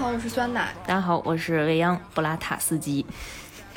[0.00, 0.72] 好，我是酸奶。
[0.86, 3.04] 大家好，我是未央布拉塔斯基。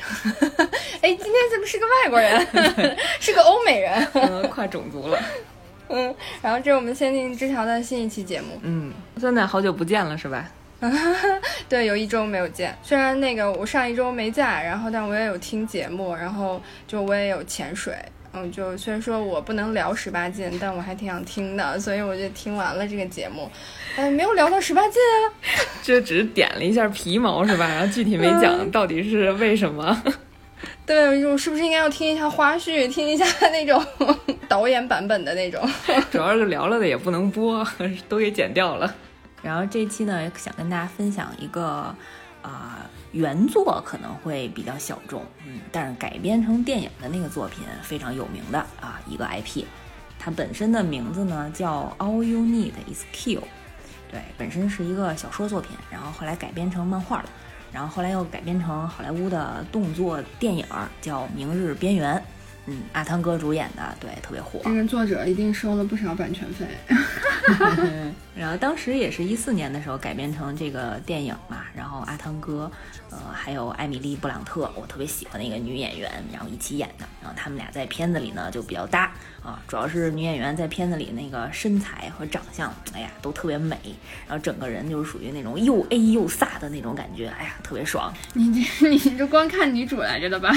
[1.02, 2.96] 哎，今天怎么是个外国人？
[3.20, 5.18] 是个欧美人，跨种族了。
[5.90, 8.58] 嗯，然后这是我们先进之桥的新一期节目。
[8.62, 10.48] 嗯，酸奶好久不见了，是吧？
[11.68, 12.74] 对，有一周没有见。
[12.82, 17.94] 虽然那个我上一周没在，然后但我也有听节目，然后就我也有潜水。
[18.34, 23.48] 嗯，就虽然说我不能聊十八禁，但我还挺想听的，所以我就听完了这个节目。
[23.96, 25.32] 哎，没有聊到十八禁啊，
[25.82, 27.68] 就只是点了一下皮毛是吧？
[27.68, 30.02] 然后具体没讲到底是为什么。
[30.84, 33.82] 对，我是不是应该要听一下花絮，听一下 那种
[34.48, 35.66] 导演版本的那种？
[36.10, 37.66] 主要是聊了的也不能播，
[38.08, 38.92] 都给剪掉了。
[39.42, 41.94] 然后这期呢，想跟大家分享一个
[42.42, 42.90] 啊。
[43.14, 49.64] 原作可能会比较小众，嗯，但是改编成电影的那个作品非常有名的啊，一个 IP，
[50.18, 53.42] 它本身的名字呢叫 All You Need Is Kill，
[54.10, 57.30] 对，本身是一个小说作品，然后后来改编成漫画了，
[57.72, 60.66] 然后后来又改编成好莱坞的动作电影，
[61.00, 62.16] 叫《明日边缘》。
[62.66, 64.60] 嗯，阿汤哥主演的，对，特别火。
[64.64, 66.66] 这个作者一定收了不少版权费。
[68.34, 72.70] 然后当时也是一四年的时候改编成这个电影嘛，然后阿汤哥，
[73.10, 77.04] 呃，还有艾米丽·布朗特，我特别喜欢的一个女演员，然后一起演的。
[77.20, 79.12] 然后他们俩在片子里呢就比较搭
[79.42, 83.76] 啊，主要是女演员在片子里那个身材和长相，哎呀，都特别美。
[84.26, 88.12] 然后整个人就是属于那种又 A 又飒的那种感觉，哎呀，特别爽。
[88.32, 90.50] 你这 你这光看女主来着的吧？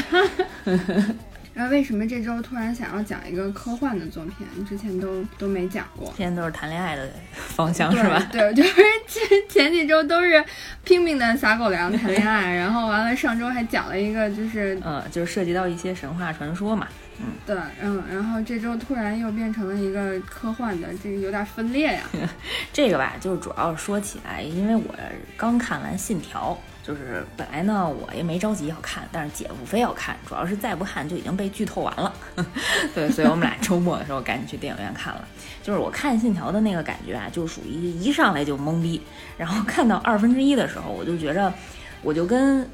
[1.57, 4.45] 然后为什么这周突然想要讲一个科幻的作品？
[4.63, 8.21] 之前都都没讲过，现在都是谈恋爱的方向是吧？
[8.31, 8.75] 对，就是
[9.07, 10.45] 前前几周都是
[10.83, 16.87] 拼命的撒狗粮谈恋爱，然后完了上周还讲了一个就是，呃，就是涉及到一些神话传说嘛。
[17.19, 22.01] 嗯，对，嗯，然后这周突然又变成了一个科幻的，这个有点分裂呀。
[22.71, 24.93] 这个吧，就是主要说起来，因为我
[25.35, 26.55] 刚看完《信条》。
[26.87, 32.13] 就是本来呢，我也没着急要看，但是姐夫非要看，主要是再不看就已经被剧透完了。
[32.95, 35.27] 对，所以我们俩周末的时候赶紧去电影院看了。
[35.61, 39.01] 就是我看《信条》的那个感觉啊，就属于一上来就懵逼，
[39.37, 41.53] 然后看到二分之一的时候，我就觉着，
[42.01, 42.65] 我就跟。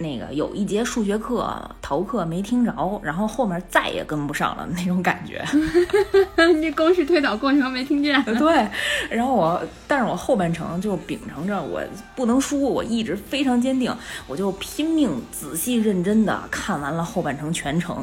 [0.00, 1.46] 那个有一节数学课
[1.82, 5.44] 逃课没听着，然后后面再也跟不上了那种感觉。
[6.58, 8.18] 你公式推导过程没听见？
[8.38, 8.66] 对，
[9.10, 11.82] 然后我，但是我后半程就秉承着我
[12.16, 13.94] 不能输，我一直非常坚定，
[14.26, 18.02] 我就拼命仔细认真的看完了后半程全程。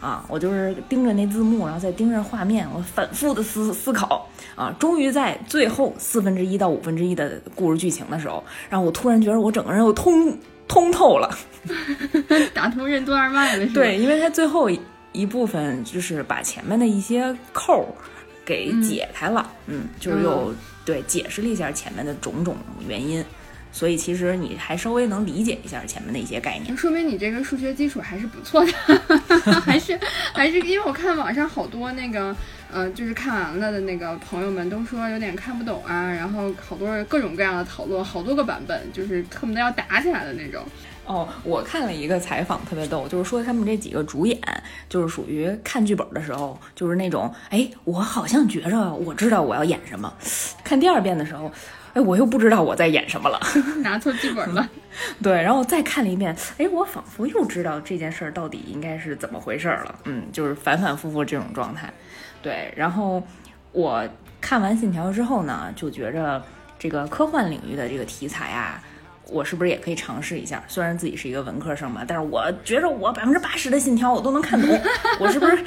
[0.00, 4.28] 啊，我就是盯着那字幕，然后再盯着画面，我反复的思思考。
[4.56, 10.36] 啊，终于在最后四分之一到五分之一的故事剧情的时候，然后我突然觉得我整个人又通。
[10.68, 11.36] 通透了，
[12.54, 14.68] 打通任督二脉了，对，因为它最后
[15.12, 17.86] 一部分就是把前面的一些扣
[18.44, 22.56] 给解开了，嗯，就是又对解释了一下前面的种种
[22.86, 23.24] 原因，
[23.76, 28.72] 所以其实你还稍微能理解一下前面的一些概念，说明你这个数学基础还是不错的，
[29.60, 30.00] 还是
[30.32, 32.34] 还是因为我看网上好多那个。
[32.68, 40.66] 呃，就是看完了的那个朋友们都说有点看不懂啊，然后好多各种各样的讨论，好多个版本，就是恨不得要打起来的那种。
[41.06, 44.38] 哦，我看了一个采访，特别逗，就是说他们这几个主演
[44.88, 50.12] 就是属于看剧本的时候，就是那种，哎，我好像觉着我知道我要演什么，
[50.64, 51.50] 看第二遍的时候，
[51.94, 53.40] 哎，我又不知道我在演什么了，
[53.82, 54.68] 拿错剧本了。
[55.22, 59.94] 对，然后再看了一遍，哎，我仿佛又知道这件事儿到底应该是怎么回事了。
[60.04, 61.92] 嗯，就是反反复复这种状态。
[62.42, 63.22] 对，然后
[63.72, 64.02] 我
[64.40, 66.42] 看完《信条》之后呢，就觉着
[66.78, 68.82] 这个科幻领域的这个题材啊，
[69.28, 70.62] 我是不是也可以尝试一下？
[70.68, 74.80] 虽然自己是一个文科生吧，但是我觉着我百分之八十的《信条》我都能看懂。
[75.18, 75.58] 我是不是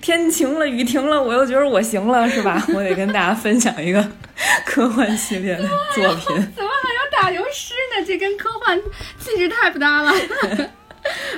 [0.00, 2.64] 天晴了，雨停了，我又觉得我行了，是吧？
[2.74, 4.06] 我得跟大家分享一个
[4.64, 5.62] 科幻系列的
[5.94, 6.36] 作品。
[6.54, 8.06] 怎么还有打油诗呢？
[8.06, 8.78] 这跟科幻
[9.18, 10.12] 气质太不搭了。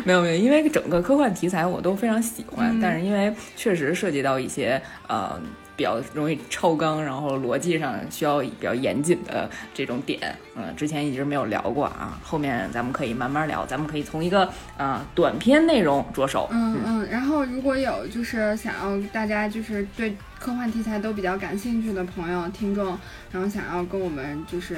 [0.04, 5.40] 没有没有，因为整个科幻题材我都非常喜欢，但是因为确实涉及到一些呃
[5.80, 10.20] 比较容易超纲，然后逻辑上需要比较严谨的这种点，
[10.54, 14.46] 嗯，之前一直没有聊过啊，后面咱们可以慢慢聊，咱们可以从一个
[14.76, 22.98] 呃短篇内容着手，嗯嗯，然后如果有就是想要大家就是对科幻题材都比较感兴趣的朋友听众，
[23.32, 24.76] 然后想要跟我们就是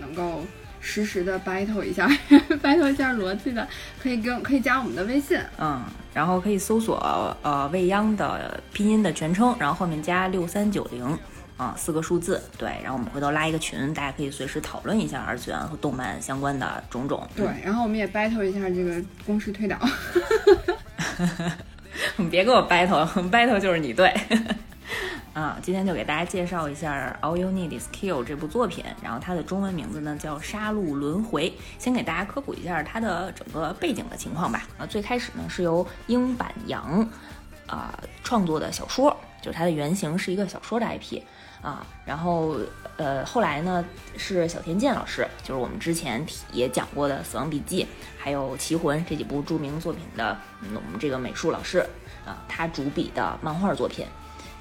[0.00, 0.42] 能够。
[0.84, 2.08] 实时的 battle 一下，
[2.60, 3.64] battle 一下逻辑的，
[4.02, 5.80] 可以跟可以加我们的微信，嗯，
[6.14, 6.96] 然后可以搜索
[7.42, 11.18] 呃未央的拼音的全称，然后后面加六三九零，
[11.56, 19.78] 啊，四个数字，对，然后我们回头拉一个群，大家可以随时讨论一下二次元和动漫相关的种种，对，然后我们也 battle 一下这个公式推导，
[22.16, 24.12] 你别给我 battle，battle 就是你对。
[25.34, 31.50] 啊，今天就给大家介绍一下《All You Need Is Kill》这部作品，然后它的中文名字呢叫《杀戮轮回》。
[31.78, 34.62] 先给大家科普一下它的整个背景的情况吧。
[34.78, 37.08] 啊，最开始呢是由英版洋
[37.66, 41.20] 啊创作的小说，就是它的原型是一个小说的 IP
[41.62, 42.56] 啊，然后。
[42.98, 43.82] 呃，后来呢
[44.18, 47.82] 是小田健老师，就是我们之前也讲过的《死亡笔记》
[48.18, 51.80] 还有《棋魂》这几部著名作品的我们这个美术老师
[52.26, 54.06] 啊，他主笔的漫画作品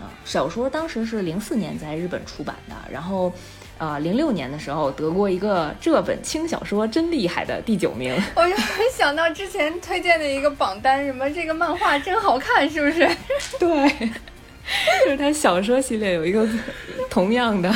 [0.01, 3.31] 啊，小说当时是零四年在日本出版的，然后
[3.77, 8.15] 啊零六年的时候得过一个这本轻小说真厉害的第九名。
[8.35, 8.55] 我就
[8.93, 13.09] 想到之前推荐的一个榜单，什么这个漫画真好看，是不是？
[13.59, 14.09] 对。
[15.05, 16.47] 就是他小说系列有一个
[17.09, 17.73] 同样的，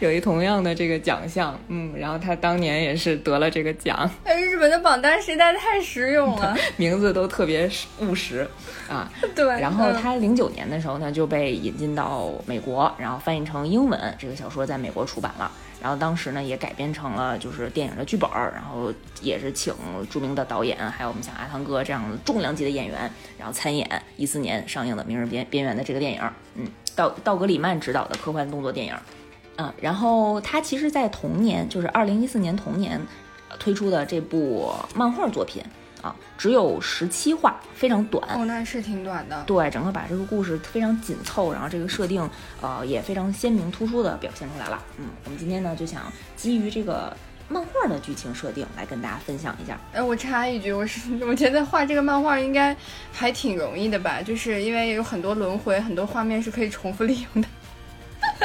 [0.00, 4.10] 有一同样的这个奖项，嗯，然后他当年也是得了这个奖。
[4.24, 7.70] 哎，日本的榜单实在太实用了， 名字都特别
[8.00, 8.46] 务实
[8.88, 9.10] 啊。
[9.34, 9.46] 对。
[9.60, 15.50] 然后他零九年的时候呢，就被引进到美国，然后翻译成英文，这个小说在美国出版了。
[15.82, 19.74] 然后当时呢，也改编成了就是电影的剧本儿，然后也是请
[20.08, 26.22] 著名的导演，还有我们像阿汤哥这样的重量级的演员，然后参演一四年上映的《明日边边缘》的这个电影，
[26.54, 26.64] 嗯，
[26.94, 28.94] 道道格里曼执导的科幻动作电影，
[29.56, 33.00] 嗯，然后他其实在同年，就是二零一四年同年
[33.58, 35.60] 推出的这部漫画作品。
[36.02, 39.42] 啊，只有十七话，非常短哦，那是挺短的。
[39.44, 42.28] 对，整个把这个故事非常紧凑，然后这个设定，
[42.60, 44.82] 呃，也非常鲜明突出的表现出来了。
[44.98, 47.16] 嗯，我们今天呢就想基于这个
[47.48, 49.78] 漫画的剧情设定来跟大家分享一下。
[49.92, 52.76] 哎，我插一句，我是 我觉得画这个漫画应该
[53.12, 57.48] 还挺容易的吧，就是因为有很多轮回，很多画面是可以重复利用的。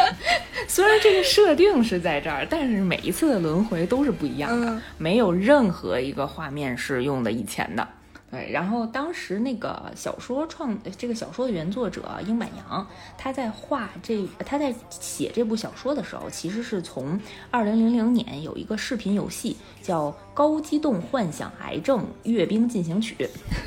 [0.67, 7.87] 虽然这个设定是在这儿，但是每一次的轮回都是不一样的，没有任何一个画面是用的以前的。
[8.29, 12.85] 对，然后当时那个小说创这个小说的原作者英坂洋，
[13.17, 17.17] 他在画这他在写这部小说的时候，其实是从
[17.49, 23.15] 二零零零年有一个视频游戏叫《高机动幻想癌症阅兵进行曲》，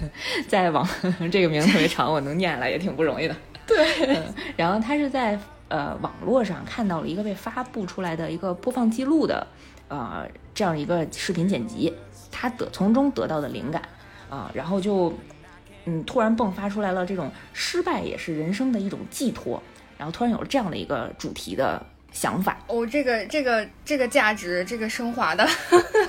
[0.47, 0.87] 在网
[1.33, 3.35] 这个名字特别长，我能念来也挺不容易的。
[3.67, 4.21] 对，
[4.59, 5.41] 然后他是在。
[5.71, 9.47] 呃，网络上看到了一个被发布出来的一个播放记录的，
[9.87, 11.95] 呃，这样一个视频剪辑，
[12.31, 13.81] 他得从中得到的灵感，
[14.29, 15.15] 啊，然后就，
[15.85, 19.63] 嗯，突然迸发出来了这种失败也是人生的一种寄托，
[19.97, 21.81] 然后突然有了这样的一个主题的
[22.11, 22.59] 想法。
[22.67, 25.49] 哦，这个这个这个价值，这个升华的，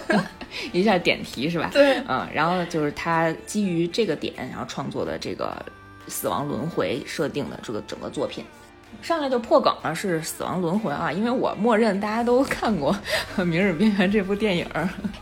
[0.73, 1.69] 一下点题是吧？
[1.71, 5.63] 对，嗯，然后就是他基于这个点，然后创作的这个
[6.07, 8.43] 死亡轮回设定的这个整个作品。
[9.01, 11.11] 上来就破梗了，是死亡轮回啊！
[11.11, 12.95] 因为我默认大家都看过
[13.43, 14.65] 《明日边缘》这部电影。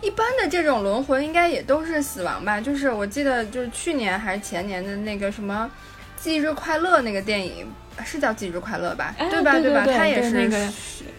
[0.01, 2.59] 一般的这种轮回应该也都是死亡吧？
[2.59, 5.69] 就是我记得，就是去年还是前年的那个什么
[6.23, 7.65] 《忌日快乐》那个电影，
[8.03, 9.15] 是叫《忌日快乐》吧？
[9.17, 9.57] 对吧？
[9.59, 9.85] 对吧？
[9.85, 10.67] 它也是那个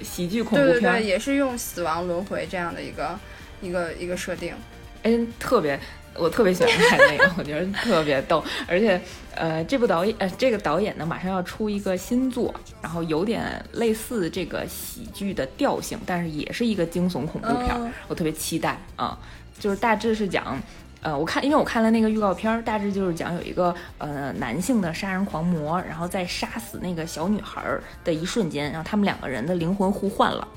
[0.03, 3.19] 喜剧恐怖片，对对对，也是用死亡轮回这样的一个
[3.63, 4.55] 一个一个设定。
[5.03, 5.81] 哎，特别。
[6.21, 9.01] 我特别喜欢看那个，我觉得特别逗，而且，
[9.35, 19.19] 呃，这部导演，呃，这个导演呢，马上要出一个新作，然后有点类似这个喜剧的调性，但是也是一个惊悚恐怖片，我特别期待啊。
[19.59, 20.59] 就是大致是讲，
[21.03, 27.63] 呃，我看，因为我看了那个预告片，大致就是讲有一个呃男性的杀人狂魔，然后在杀死那个小女孩
[28.05, 30.49] 的一瞬间，然后他们两个人的灵魂互换了，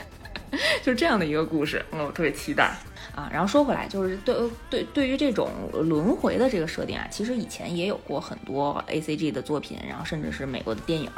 [0.82, 2.76] 就是这样的一个故事，嗯我特别期待。
[3.14, 4.34] 啊，然后说回来，就是对
[4.68, 11.08] 对对于这种轮回的这个设定啊，其实以前也有过很多 A C G 的作品，然后甚至是美国的电影，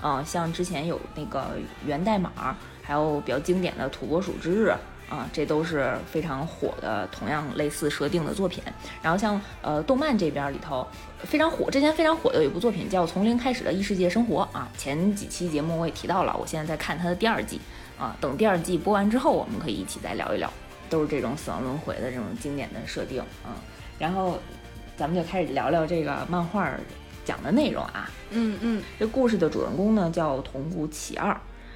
[0.00, 4.74] 啊，像之前有那个源代码，还有比较经典的土拨鼠之日，
[5.08, 8.60] 啊，这都是非常火的，同样类似设定的作品。
[9.00, 10.84] 然后像呃动漫这边里头
[11.20, 17.60] 非常火，之前非常火的有一部作品叫《从零开始的异世界生活》啊，前几期节目我也提到了，我现在在看它的第二季，
[17.96, 20.52] 啊，等第二季播完之后，我们可以一起再聊一聊。
[20.88, 23.52] 都是这种死亡轮回的这种经典的设定，嗯，
[23.98, 24.38] 然后
[24.96, 26.70] 咱们就开始聊聊这个漫画
[27.24, 31.30] 讲的内容啊，嗯嗯，这故事的主人公呢叫桐谷启二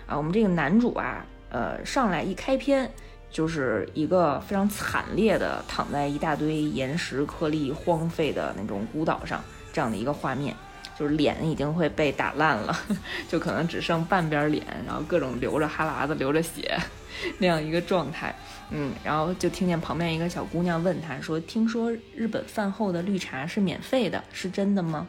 [0.07, 2.91] 啊，我们这个男主啊，呃，上来一开篇
[3.31, 10.55] 就是一个非常惨烈的躺在一大堆岩石颗粒荒废的那种孤岛上这样的一个画面，
[10.99, 12.77] 就是脸已经会被打烂了，
[13.29, 16.77] 就可能只剩半边脸，然后各种流着哈喇子、流着血
[17.39, 18.35] 那样一个状态。
[18.71, 25.07] 嗯，然后就听见旁边一个小姑娘问他说：“听说日本饭后的绿茶是免费的，是真的吗？”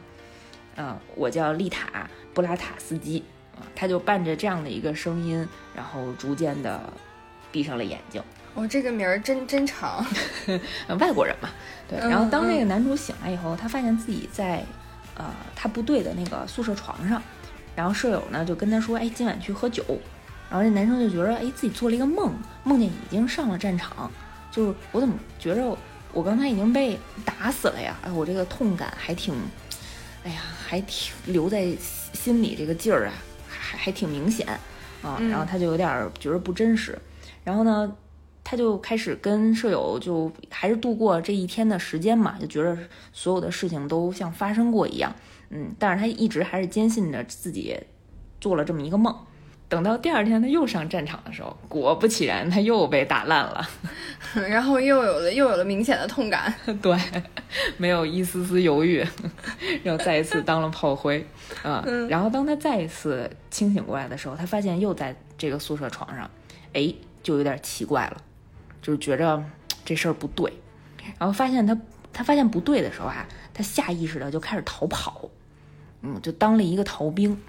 [0.74, 1.86] 啊，我叫丽塔·
[2.34, 3.22] 布拉塔斯基
[3.54, 6.80] 啊，他就伴着这样的一个声音，然后逐渐的
[7.52, 8.20] 闭上了眼睛。
[8.54, 10.04] 哦，这个名儿真真长，
[10.98, 11.48] 外国人嘛。
[11.88, 14.64] 对，然后当那个男主醒来以后，他发现自己在
[15.14, 17.22] 呃他部队的那个宿舍床上，
[17.76, 19.84] 然后舍友呢就跟他说，哎，今晚去喝酒。
[20.52, 22.30] 然后这男生就觉得，哎，自己做了一个梦，
[22.62, 24.10] 梦见已经上了战场，
[24.50, 25.74] 就是我怎么觉着
[26.12, 27.96] 我刚才已经被打死了呀？
[28.04, 29.34] 哎，我这个痛感还挺，
[30.22, 31.74] 哎呀，还挺留在
[32.12, 33.14] 心里这个劲儿啊，
[33.48, 34.46] 还还挺明显
[35.00, 35.18] 啊。
[35.30, 36.98] 然后他就有点觉得不真实，
[37.42, 37.90] 然后呢，
[38.44, 42.76] 他就开始跟舍友就还是度过这一天的时间嘛，就觉得
[43.14, 45.16] 所有的事情都像发生过一样，
[45.48, 47.74] 嗯，但是他一直还是坚信着自己
[48.38, 49.16] 做了这么一个梦。
[49.72, 53.66] 等到第二天他又上战场的时候，果不其然，他又被打烂了，
[54.46, 56.94] 然后又有了又有了明显的痛感，对，
[57.78, 59.02] 没有一丝丝犹豫，
[59.82, 61.26] 然后再一次当了炮灰，
[61.62, 66.30] 啊，然后当他再一次清醒过来的时候，他发现又在这个宿舍床上，
[66.74, 68.18] 哎，就有点奇怪了，
[68.82, 69.42] 就是觉着
[69.86, 70.52] 这事儿不对，
[71.18, 71.74] 然后发现他
[72.12, 75.30] 他发现不对的时候啊，他下意识的就开始逃跑，
[76.02, 77.40] 嗯，就当了一个逃兵。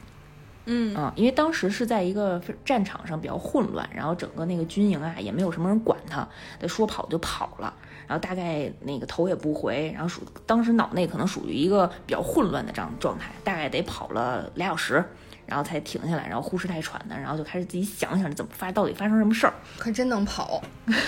[0.66, 0.96] 嗯。
[0.96, 6.28] 啊，因为当时是在一个战场上比较混乱，然后整个那个军营啊也没有什么人管他，
[6.60, 7.74] 他说跑就跑了，
[8.08, 15.04] 然后大概那个头也不回，然后属当时脑内可能属于一个比较混乱的这样状态，大概得跑了俩小时，
[15.46, 20.62] 然后才停下来，然后呼哧带喘的，然后就开始自己想想怎么发到底发生什么事儿，可真能跑，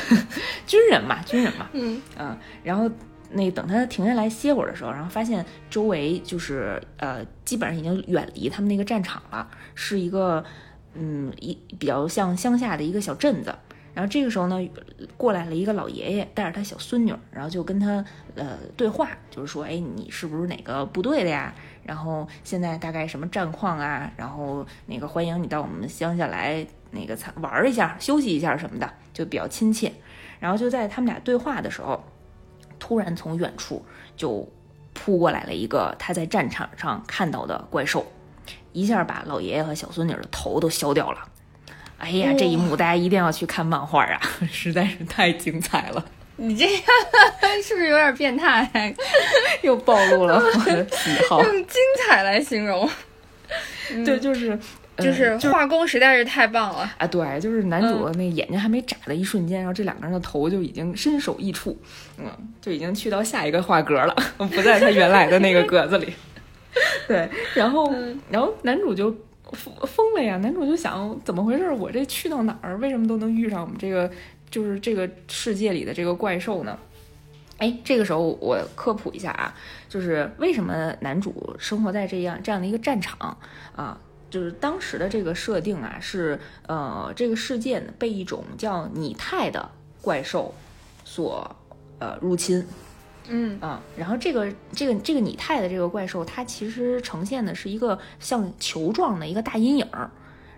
[0.68, 2.02] 军人嘛，军人嘛，嗯。
[2.18, 2.90] 嗯，然后。
[3.36, 10.44] 那等他停下来歇会儿的时候，然后发现周围就是呃，基本上已经远离他们那个战场了，是一个
[10.94, 13.54] 嗯一比较像乡下的一个小镇子。
[13.94, 14.58] 然后这个时候呢，
[15.18, 18.04] 过来了一个老爷爷，带着他小孙女，然后就跟他
[18.36, 21.54] 呃对话，就是说，哎，你是不是哪个部队的呀？
[21.84, 24.10] 然后现在大概什么战况啊？
[24.15, 29.92] 然后那个欢迎你到我们乡下来那个参玩一下、休息一下什么的，就比较亲切。
[30.39, 32.01] 然后就在他们俩对话的时候。
[32.86, 33.84] 突然从远处
[34.15, 34.48] 就
[34.94, 38.06] 扑过来了一个他在战场上看到的怪兽，
[38.74, 41.18] 一下把老爷爷和小孙女的头都削掉了。
[41.98, 46.06] 哎呀，这一幕大家一定要去看漫画啊， 实在是太精彩了。
[46.36, 46.84] 你这样
[47.63, 48.96] 是不是有点变态？
[49.63, 51.42] 又暴露了我的喜好。
[51.44, 52.88] 用精彩来形容，
[54.06, 54.60] 对，就是。
[54.98, 57.06] 就是画工实在是太棒了啊！
[57.08, 61.78] 对，就是男主那眼睛还没眨的一瞬间，然后这两个人的头就已经身首异处，
[62.18, 62.25] 嗯，
[62.62, 66.14] 就已经去到下一个画格了， 不在他原来的那个格子里。
[67.08, 67.94] 对，然后，
[68.30, 69.10] 然后男主就
[69.52, 70.38] 疯疯了呀！
[70.38, 71.70] 男主就想，怎么回事？
[71.72, 72.78] 我这去到哪儿？
[72.80, 74.10] 为什么都能遇上我们这个，
[74.50, 76.78] 就是这个世界里的这个怪兽呢？
[77.58, 79.56] 哎，这个时候我科普一下啊，
[79.88, 83.38] 就是为什么男主生活在这样这样的一个战场
[83.74, 83.98] 啊？
[84.29, 89.70] 就是当时的这个设定啊，是呃，这个世界被一种叫拟态的
[90.01, 90.53] 怪兽
[91.03, 91.55] 所
[92.00, 92.65] 呃入侵，
[93.27, 99.88] 嗯啊，然后这个这个这个拟态的这个怪兽，它其实呈现的是一个像球状的一个大阴影，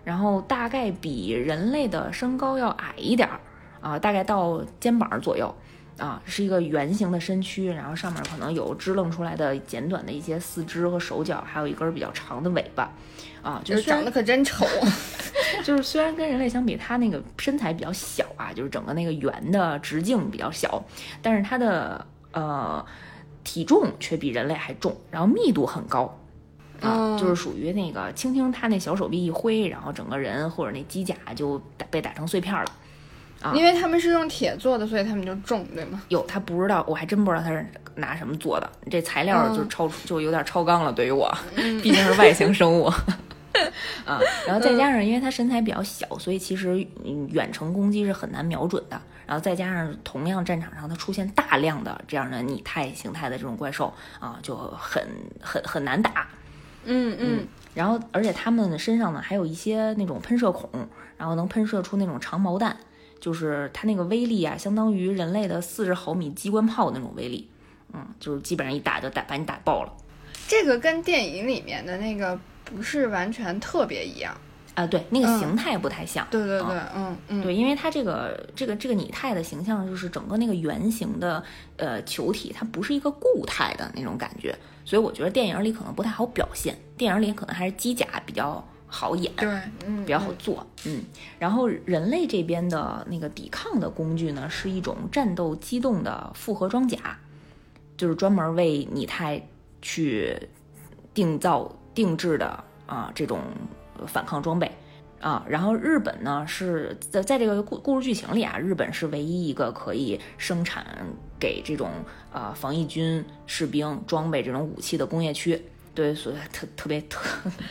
[0.04, 3.40] 然后大概比人类的身高要矮一点儿
[3.80, 5.54] 啊，大概到肩膀左右。
[5.98, 12.88] 啊，是一个圆形的身躯，然后上面可能有支棱出来的简短的一些四肢和手脚，还有一根比较长的尾巴，
[13.42, 14.66] 啊，就是长得可真丑。
[15.64, 20.82] 就是虽然跟人类相比，它那个身材比较小啊，就是整个那个圆的直径比较小，
[21.22, 22.84] 但是它的呃
[23.44, 26.18] 体重却比人类还重，然后密度很高，
[26.80, 32.64] 啊，就是属于那个轻轻他那小手臂一挥，然后整个人或者那机甲就打被打成碎片了。
[33.40, 36.02] 啊，因为他们是用铁做的，所以他们就重，对吗？
[36.08, 37.64] 有他不知道，我还真不知道他是
[37.94, 38.68] 拿什么做的。
[38.90, 42.90] 这材料就超就有点超纲了，对于我，毕竟是外星生物
[44.08, 44.20] 啊。
[44.48, 46.84] 然后再加上，因为他身材比较小，所以其实
[47.30, 49.00] 远程攻击是很难瞄准的。
[49.26, 55.06] 然后再加上同样战场上它出现大量的这样的拟态形态的这种怪兽啊，就很
[55.40, 56.26] 很很难打。
[56.84, 57.46] 嗯嗯。
[57.74, 60.70] 然后而且他们身上呢还有一些那种喷射孔，
[61.18, 62.76] 然后能喷射出那种长毛弹。
[63.20, 67.50] 就是它那个威力啊，相当于人类的四十毫米机关炮那种威力，
[67.92, 69.92] 嗯，就是基本上一打就打把你打爆了。
[70.46, 74.36] 这个跟电影里面的那个不是完全特别一样
[74.74, 76.26] 啊，对，那个形态不太像。
[76.30, 81.42] 对对对，嗯嗯，对，因为它这个这个这个拟态的形象就是整个那个圆形的
[81.76, 88.62] 呃球体，它不是一个固态的那种感觉，所以我觉得电影里可能不太好表现，电影里可能还是机甲比较。
[88.90, 89.46] 好演，对，
[89.84, 91.04] 嗯，比较好做，嗯。
[91.38, 96.96] 然后人类这边的那个抵抗的工具呢，是一种战斗机动的复合装甲，
[97.98, 99.46] 就是专门为拟态
[99.82, 100.34] 去
[101.12, 103.40] 定造定制的啊这种
[104.06, 104.70] 反抗装备
[105.20, 105.44] 啊。
[105.48, 110.86] 然后日本呢是在在这个故故事剧情里啊，日本是唯一一个可以生产
[111.40, 111.90] 给这种
[112.32, 115.60] 啊防疫军士兵装备这种武器的工业区。
[115.92, 117.18] 对，所以特特别特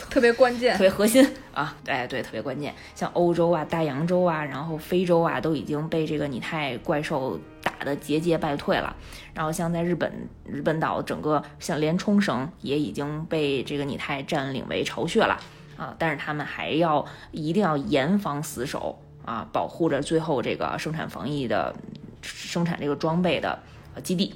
[0.10, 0.81] 特别关键特。
[0.81, 2.75] 别核心啊，哎对，特别关键。
[2.93, 7.39] 像欧洲啊、大洋洲啊，然后非洲啊，都已经被这个拟态怪兽
[7.77, 8.96] 打得节节败退了。
[9.34, 10.12] 然后像在日本
[10.46, 15.39] 日本岛，整个像连冲绳也已经被这个拟态占领为巢穴了
[15.77, 15.96] 啊。
[16.00, 21.75] 但是他们还要一定要严防死守啊，保护着最后这个生产防疫的
[22.22, 23.60] 生产这个装备的
[24.03, 24.36] 基地。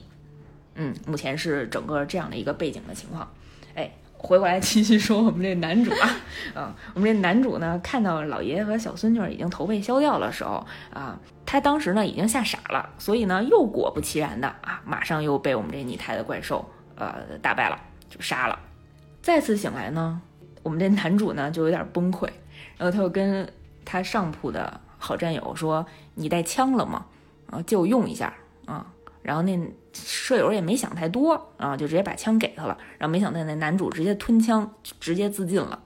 [0.76, 3.30] 嗯，目前是整个这样的一个背景的情况。
[3.76, 3.92] 哎，
[4.24, 6.10] 回过来继续说我们这男主啊，
[6.54, 16.64] 嗯，我们这男主呢，看到老爷爷和小孙女已经头被削掉的时候啊，他当时呢已经吓傻了，所以呢又果不其然的啊，马上又被我们这拟态的怪兽
[16.96, 17.78] 呃打败了，
[18.10, 18.58] 就杀了。
[19.24, 20.22] 再次醒来呢，
[20.62, 22.30] 我们这男主呢就有点崩溃，
[22.78, 23.52] 然后他又跟
[23.84, 27.06] 他上铺的好战友说：“你带枪了吗？
[27.50, 28.34] 啊，借我用一下
[28.66, 28.86] 啊。”
[29.24, 29.60] 然后那
[29.94, 32.78] 舍友也没想太多啊，就直接把枪给他了。
[32.98, 34.70] 然后没想到那男主直接吞枪，
[35.00, 35.80] 直接自尽了。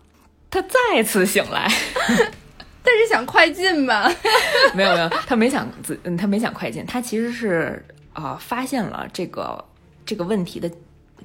[0.50, 1.68] 他再次醒来，
[2.82, 4.10] 但是想快进吧？
[4.74, 7.84] 没有没有，他没想自，嗯，他没想快进，他其实是
[8.14, 9.62] 啊、发现了这个
[10.06, 10.72] 这个问题的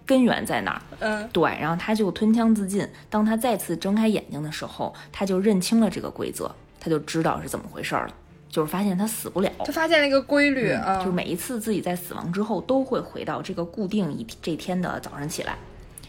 [0.05, 0.83] 根源在哪儿。
[0.99, 2.89] 嗯，对，然后他就吞枪自尽。
[3.09, 8.15] 当他再次睁开眼睛的时候，他就认清了这个规则，他就知道是怎么回事儿了，
[8.51, 9.51] 就是发现他死不了。
[9.65, 15.57] 就发现了一个规律啊，就是每一次自己在死亡之后，都会回到这个固定一这天的早上起来。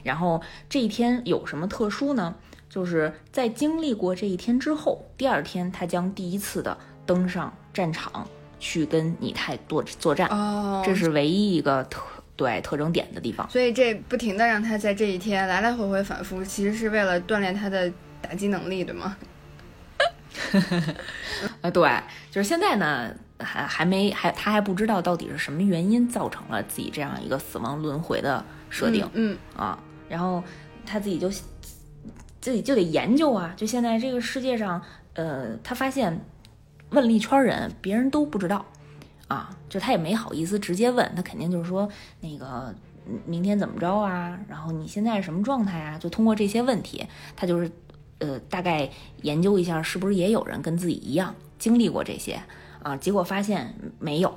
[0.04, 2.36] 然后这一天有什么特殊呢？
[2.68, 8.26] 就是在经历过这一天之后，第二天他将第一次的登上战场
[8.60, 12.02] 去跟拟态作作战，哦，这是唯一一个特
[12.38, 13.48] 对特征点的地方。
[13.50, 19.18] 所以这不停的让他在这一天来来回回反复，其实是为了锻炼他的打击能力，对吗？
[21.62, 21.90] 啊， 对，
[22.30, 29.08] 就是现在呢，还还没还他还不知道到底是什么原因造成了自己这样一个死亡轮回的设定。
[29.14, 30.44] 嗯，啊，然后
[30.86, 31.30] 他自己就
[32.40, 34.82] 自己就得研究啊，就现在这个世界上，
[35.14, 36.20] 呃，他发现
[36.92, 38.66] 问了一圈人，别人都不知道
[39.28, 41.88] 啊，就他也没好意思直接问，他肯定就是说
[42.22, 42.74] 那个
[43.06, 47.70] 嗯明天怎么着啊，然后你现在是什么状态啊，就通过这些问题，他就是
[48.22, 48.90] 呃大概
[49.24, 52.42] 研究一下是不是也有人跟自己一样经历过这些
[52.82, 54.34] 啊，结果发现没有。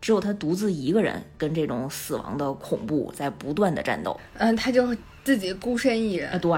[0.00, 4.18] 只有他独自一个人跟这种死亡的恐怖在不断的战斗。
[4.32, 6.38] 嗯，他就自己孤身一人啊，。
[6.38, 6.50] 对，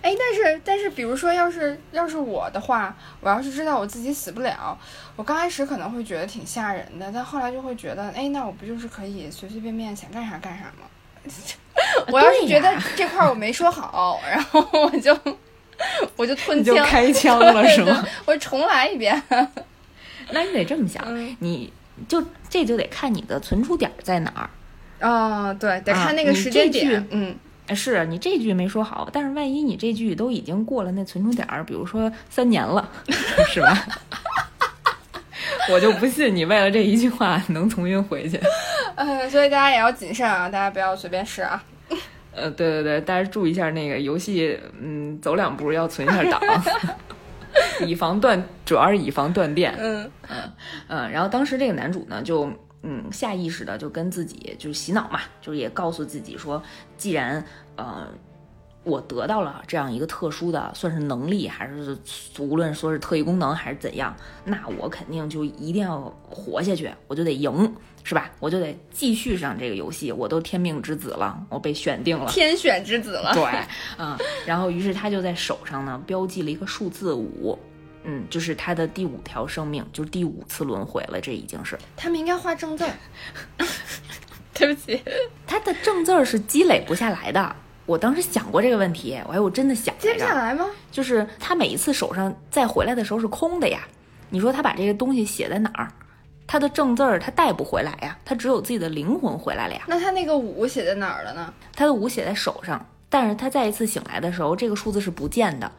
[0.00, 4.78] 哎，但是但是，比如说，要是要是我的话，我要是知道我自己死不了，
[5.14, 10.88] 我刚开始可能会觉得挺吓人的，但后来就会觉得，哎，那我不就是可以随随便便想干啥干啥吗？
[12.10, 15.14] 我要是觉得这块儿我没说好， 然后我就
[16.16, 18.06] 我就吞你就枪，开枪了 是吗？
[18.26, 19.22] 我重来一遍。
[20.32, 21.72] 那你得这么想，嗯你
[22.08, 24.50] 就这就得看你的存储点在哪儿。
[25.00, 27.06] 哦，对，得啊看那个时间点。
[27.10, 27.34] 嗯，
[27.74, 32.88] 是你这句没说好，但是万一你这句都已经过了那存储点儿，比如说三年了，
[33.48, 33.86] 是吧？
[35.70, 38.40] 我就不信你为了这一句话能重新回去。
[38.96, 41.62] 嗯，所以大家也要谨慎啊，大家不要随便试啊。
[42.40, 46.40] 呃，对对对，大家注意一下那个游戏，嗯，走两步要存一下档，
[47.86, 49.74] 以防断，主要是以防断电。
[49.78, 50.10] 嗯
[50.88, 52.50] 嗯，然后当时这个男主呢，就
[52.82, 56.62] 嗯下意识的就跟自己就是洗脑嘛，就是也告诉自己说，
[56.96, 57.44] 既然
[57.76, 58.08] 呃
[58.82, 61.96] 我得到了这样一个特殊的算是能力，还是
[62.38, 67.74] 无论说是特异功能还是怎样，那我肯定就一定要活下去，我就得赢，
[68.10, 68.28] 是吧？
[68.40, 72.28] 我就得继续上这个游戏，我都天命之子了，我被选定了。
[72.28, 73.32] 天选之子了。
[73.32, 73.44] 对，
[73.98, 77.56] 嗯、然后于是他就在手上呢标记了一个数字五，
[78.02, 82.90] 嗯，就是他的第五条生命，就是第五次轮回了，这已经是他们应该画正字儿。
[84.54, 85.00] 对不起，
[85.46, 87.54] 他的正字儿是积累不下来的。
[87.86, 90.66] 我当时想过这个问题，我还我真的想接不下来吗？
[90.90, 93.86] 就是他每一次手上再回来的时候是空的呀。
[94.30, 95.92] 你说他把这个东西写在哪儿？
[96.50, 99.82] 他的正字儿他带不回来呀，他只有自己的灵魂回来了呀。
[99.86, 101.54] 那他那个五写在哪儿了呢？
[101.76, 105.70] 他的五写在手上，但是他再一次醒来的时候，这个数字是不见的，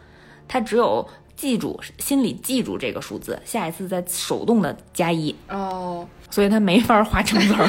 [0.47, 1.05] 他只有
[1.36, 7.67] 记住心里记住这个数字，下一次再手动的加一，哦，所以他没法画正字儿，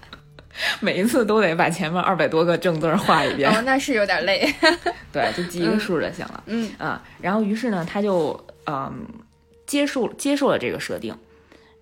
[0.80, 4.50] 每一次都得把前面二百多个正字儿画一遍，哦，那是有点累。
[5.12, 6.42] 对，就记一个数就行了。
[6.46, 9.04] 嗯啊，然后于是呢，他就嗯
[9.66, 11.14] 接受接受了这个设定，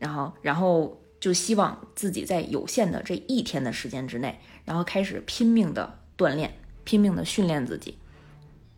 [0.03, 7.97] 然后然后就希望自己在有限的这一天的时间之内，然后开始拼命的锻炼，拼命的训练自己，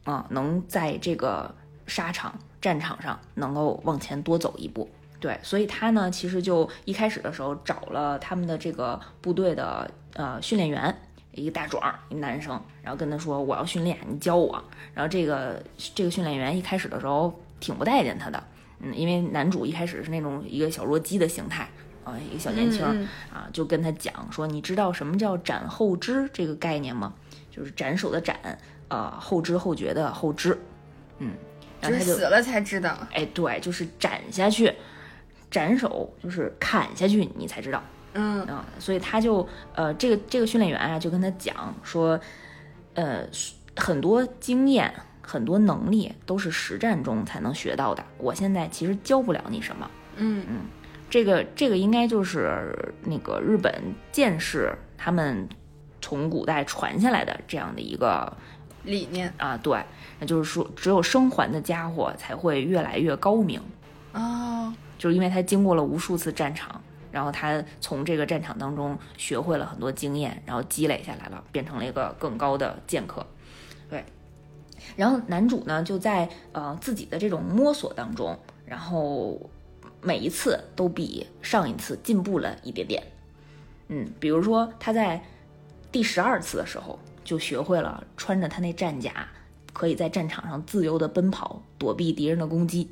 [0.05, 1.55] 啊，能在这个
[1.87, 4.87] 沙场战场上能够往前多走一步。
[5.19, 10.95] 对，所以他呢，其实就一开始的时候找了他们的这个部队的呃训练员，
[11.33, 14.63] 一个大壮儿，一男生，然后跟他说我要训练，你教我。
[14.93, 18.45] 然后这个这个训练员一开始的时候挺不待见他的，
[18.81, 21.69] 嗯，因为男主一开始是那种一个小弱鸡的形态
[22.05, 22.85] 啊，一个小年轻、
[23.33, 27.15] 啊，就跟他讲说，你知道什么叫斩后知这个概念吗？
[27.51, 28.37] 就是斩首的斩，
[28.89, 30.59] 呃，后知后觉的后知，
[31.19, 31.33] 嗯，
[31.81, 32.99] 然后他就死了才知道。
[33.13, 34.73] 哎，对，就是斩下去，
[35.51, 37.83] 斩首就是砍下去，你才知道
[38.17, 42.19] 嗯啊、所以他就呃，这个这个训练员啊，就跟他讲说，
[42.95, 43.27] 呃，
[43.77, 44.93] 很多经验、
[45.27, 48.05] 很多能力都是实战中才能学到的。
[48.19, 50.61] 我现在其实教不了你什么，嗯嗯
[51.09, 53.73] 这个这个应该就是那个日本
[54.13, 55.49] 剑士他们
[56.01, 58.37] 从古代传下来的这样的一个
[58.83, 59.83] 理念啊，对，
[60.19, 63.61] 那就是说，只有生还的家伙才会越来越高明。
[64.13, 73.27] 哦，就是因为他经过了无数次战场，然后他从这个战场当中学会了很多经验，然后积累下来了，变成了一个更高的剑客。
[73.89, 74.05] 对，
[74.97, 79.41] 然后男主呢就在呃自己的这种摸索当中，然后
[80.01, 83.03] 每一次都比上一次进步了一点点。
[83.89, 85.23] 嗯，比如说他在
[85.93, 89.29] 第十二次的时候就学会了穿着他那战甲，
[89.73, 92.91] 可以在战场上自由的奔跑，躲避敌人的攻击。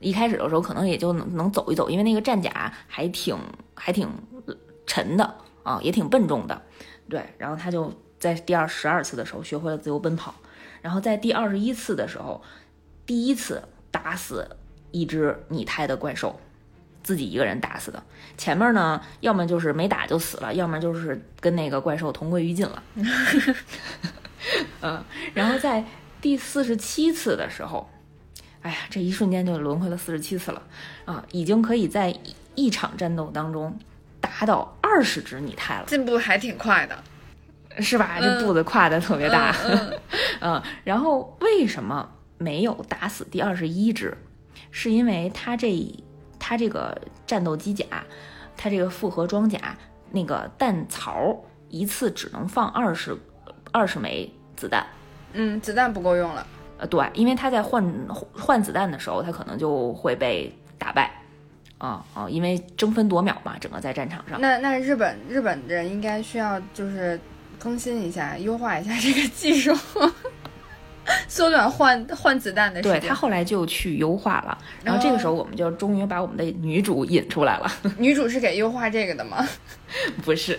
[0.00, 3.38] 一开始的时候可能也就能能走一走，因为那个战甲还挺
[3.74, 4.08] 还挺
[4.84, 6.60] 沉的啊，也挺笨重的。
[7.08, 10.34] 对，然后他就在第二十二次的时候学会了自由奔跑，
[10.82, 12.42] 然后在第二十一次的时候，
[13.06, 14.56] 第一次打死
[14.90, 16.38] 一只拟态的怪兽，
[17.02, 18.02] 自己一个人打死的。
[18.36, 22.82] 前面呢，要么就是没打就死了，要么就是跟那个怪兽同归于尽了。
[24.82, 25.02] 嗯，
[25.34, 25.84] 然后在
[26.20, 27.88] 第四十七次的时候，
[28.60, 30.62] 哎呀，这一瞬间就轮回了四十七次了
[31.04, 31.24] 啊！
[31.30, 33.78] 已经可以在一一场战斗当中
[34.20, 37.04] 打倒二十只拟态了，进步还挺快的。
[37.78, 38.18] 是吧？
[38.20, 40.00] 这步子跨的特别大，嗯
[40.40, 40.62] 嗯。
[40.84, 42.08] 然后为什么
[42.38, 44.16] 没有打死第二十一只？
[44.70, 45.94] 是因为他这
[46.38, 47.84] 他这个战斗机甲，
[48.56, 49.76] 他这个复合装甲
[50.10, 51.36] 那个弹槽
[51.68, 53.16] 一次只能放二十
[53.70, 54.86] 二十枚子弹。
[55.34, 56.46] 嗯，子弹不够用了。
[56.78, 57.84] 呃，对，因为他在换
[58.32, 61.22] 换子弹的时候，他可能就会被打败，
[61.78, 64.40] 啊、啊、因为争分夺秒嘛，整个在战场上。
[64.40, 67.18] 那那日本日本人应该需要就是
[67.62, 69.72] 更新一下、优化一下 这个技术，
[71.28, 73.00] 缩短换换子弹的时间。
[73.00, 77.70] 对他后来就去优化了，然后这个时候我们就终于把我们的女主引出来了。
[77.98, 79.46] 女主是给优化这个的吗？
[80.24, 80.58] 不是，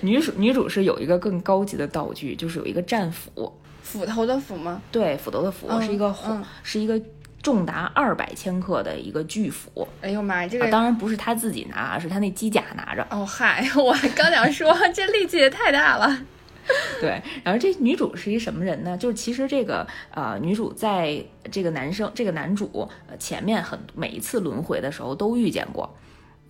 [0.00, 4.80] 女主女主是有一个更高级的道具，就是有一个战斧，斧头的斧吗？
[4.90, 6.98] 对，斧头的斧、嗯是一个、嗯是一个
[7.42, 13.04] 重达二百千克的一个巨斧、哎呦妈呀，这啊，个、当然不是他自己拿，是他那机甲拿着。
[13.10, 16.22] 哦嗨， 我刚想说这力气也太大了。
[17.00, 18.96] 对，然后这女主是一什么人呢？
[18.96, 25.92] 就是其实这个呃女主在这个男生这个男主呃前面很每一次轮回的时候都遇见过。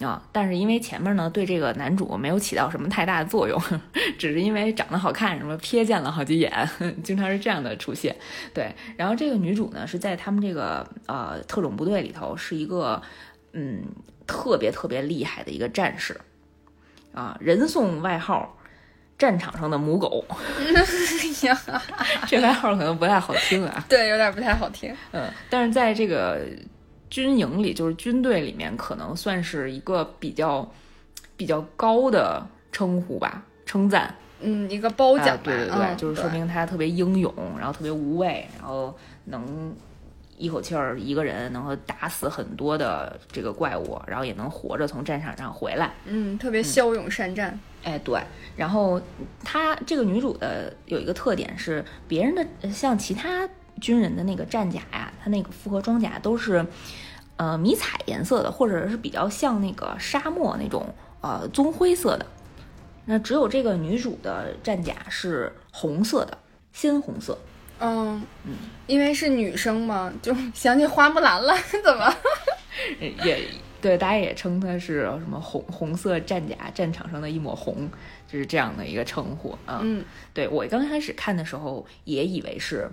[0.05, 3.61] 啊，但是因为前面呢对这个男主没有起到什么太大的作用，
[4.19, 6.69] 只是因为长得好看，什么瞥见了好几眼，
[7.03, 8.15] 经常是这样的出现。
[8.53, 13.01] 对，然后这个女主呢是在他们这个呃特种部队里头是一个
[13.53, 13.83] 嗯
[14.27, 16.21] 特别特别厉害的一个战士，
[17.13, 18.57] 啊，人送外号
[19.19, 20.25] 战场上的母狗。
[22.27, 24.95] 这外号可能不太好听啊，对，有点不太好听。
[25.11, 26.47] 嗯，但是在这个
[27.13, 30.67] 军营里，就是军队里面，可能算是一个比较
[31.37, 34.15] 比较高的称呼吧，称赞。
[34.41, 38.97] 嗯，一个褒奖、啊对对对，嗯就是说明他特别英勇，然后特别无畏，然后
[39.27, 39.77] 能
[40.39, 45.93] 一口气儿一个人能够打死很多的这个怪物，然后也能活着从战场上回来。
[46.07, 47.61] 嗯，特别骁勇善战。
[47.85, 48.19] 哎，对，
[48.57, 48.99] 然后
[49.45, 53.47] 她这个女主的有一个特点是，别人的呃像其他
[53.83, 56.65] 军人的那个战甲呀，它那个复合装甲都是
[57.37, 60.87] 呃迷彩颜色的，或者是比较像那个沙漠那种
[61.21, 62.25] 呃棕灰色的。
[63.05, 66.39] 那只有这个女主的战甲是红色的，
[66.73, 67.37] 鲜红色。
[67.81, 68.55] 嗯嗯
[68.87, 72.05] 因为是女生嘛，就想起花木兰了， 怎么？
[73.01, 73.43] 呃 也
[73.81, 77.91] 对，大家也称她是什么红红色战甲，战场上的一抹红，
[78.29, 79.81] 就是这样的一个称呼啊。
[79.83, 82.89] 嗯对我刚开始看的时候也以为是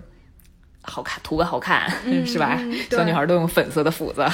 [0.82, 1.90] 好看，图个好看、
[2.26, 2.58] 是吧？
[2.90, 4.26] 小女孩都用粉色的斧子，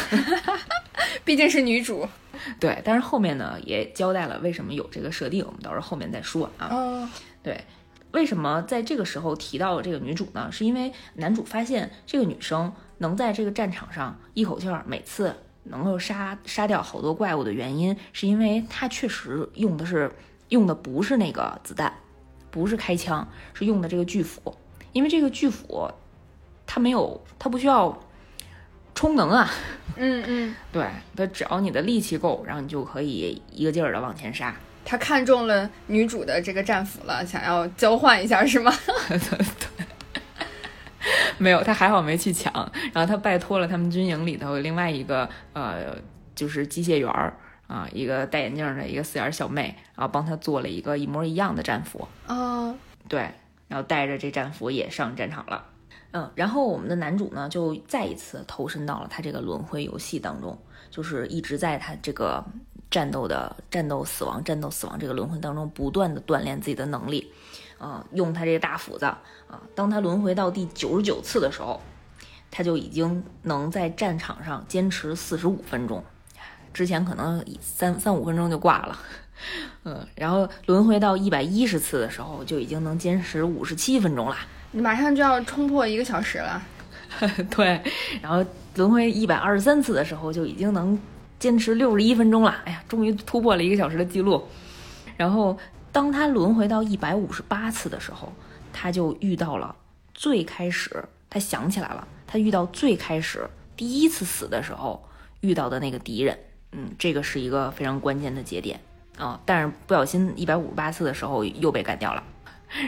[1.24, 2.08] 毕竟是女主。
[2.60, 2.80] 对。
[2.84, 6.68] 但是后面呢也交代了为什么有这个设定，我们到时候后面再说啊。
[6.70, 7.08] 哦，
[7.42, 7.64] 对，
[8.12, 10.48] 为什么在这个时候提到这个女主呢？
[10.52, 20.10] 是因为男主发现这个女生能在这个战场上一口气儿每次能够杀杀掉好多怪物的原因，是因为她确实用的是
[20.50, 21.92] 用的不是那个子弹，
[22.50, 24.56] 不是开枪，是用的这个巨斧，
[24.92, 25.90] 因为这个巨斧
[26.66, 27.98] 它没有，它不需要
[28.94, 29.50] 充能啊。
[29.96, 34.54] 嗯嗯， 对，它只要你的力气够，然后你就可以一个劲儿的往前杀。
[34.84, 38.72] 他看中了女主的这个战斧了，想要交换一下是吗？
[39.08, 39.86] 对对，
[41.38, 42.52] 没有，他还好没去抢，
[42.92, 45.96] 然后他拜托了他们军营里头另外一个呃，
[46.36, 52.06] 就是机械员儿啊，一个戴眼镜的一个四眼小妹，然后帮他做了一个一模一样的战斧。
[52.28, 52.76] 哦，
[53.08, 53.30] 对，
[53.66, 55.64] 然后带着这战斧也上战场了。
[56.12, 60.56] 嗯，然后我们的男主呢，就再一次投身到了他这个轮回游戏当中，
[60.90, 62.44] 就是一直在他这个
[62.90, 67.32] 战斗的战斗死亡、战斗死亡这个轮回当中，不断的锻炼自己的能力。
[67.78, 71.78] 啊、用他这个大斧子啊，当他轮回到第九十九次的时候，
[72.50, 76.02] 他就已经能在战场上坚持四十五分钟，
[76.72, 78.98] 之前可能三三五分钟就挂了。
[79.84, 84.34] 嗯，然后轮回到一百一十次的时候，就已经能坚持五十七分钟了。
[84.76, 86.62] 马上就要冲破一个小时了。
[87.50, 87.80] 对，
[88.20, 90.98] 然后轮回一百二十三次的时候，就已经能
[91.38, 92.54] 坚持六十一分钟了。
[92.64, 94.46] 哎呀，终于突破了一个小时的记录。
[95.16, 95.56] 然后，
[95.92, 98.32] 当他轮回到一百五十八次的时候，
[98.72, 99.74] 他就遇到了
[100.12, 105.02] 最开始，他想起来了，他遇到最开始第一次死的时候
[105.40, 106.38] 遇到的那个敌人。
[106.72, 108.78] 嗯，这个是一个非常关键的节点
[109.16, 112.22] 啊、但是不小心一百五十八次的时候又被干掉了。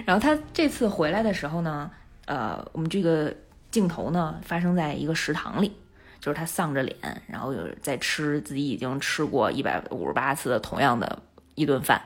[0.04, 1.90] 然后他这次回来的时候呢，
[2.26, 3.34] 呃，我们这个
[3.70, 5.72] 镜头呢发生在一个食堂里，
[6.20, 11.22] 就是他丧着脸，然后有在吃自己已经吃过一百五十八次的同样的
[11.54, 12.00] 一顿饭。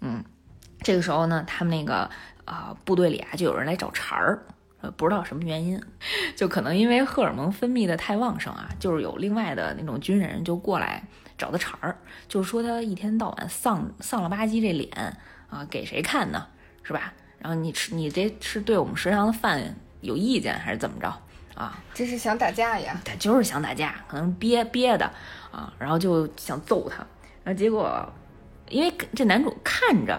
[0.00, 0.24] 嗯，
[0.80, 2.10] 这个时候呢，他们那个
[2.44, 4.42] 啊、部队里啊就有人来找茬儿。
[4.98, 5.80] 不知道什么原因，
[6.36, 11.02] 就可能因为荷尔蒙分泌的太旺盛啊，就是有另外的那种军人就过来
[11.38, 11.96] 找他茬儿，
[12.28, 15.16] 就是说他一天到晚丧丧了吧唧这脸
[15.48, 16.46] 啊，给谁看呢？
[16.84, 17.12] 是吧？
[17.38, 21.12] 然后你吃你这是对我们食堂的饭有意见还是怎么着
[21.54, 21.78] 啊？
[21.92, 23.00] 这是想打架呀？
[23.04, 25.04] 他就是想打架，可能憋憋的
[25.50, 26.98] 啊，然后就想揍他，
[27.42, 28.08] 然后结果
[28.68, 30.18] 因为这男主看着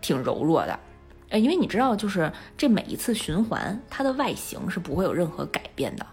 [0.00, 0.78] 挺柔弱的，
[1.30, 6.06] 呃，因为你知道，就是这每一次循环，它的外形是不会有任何改变的，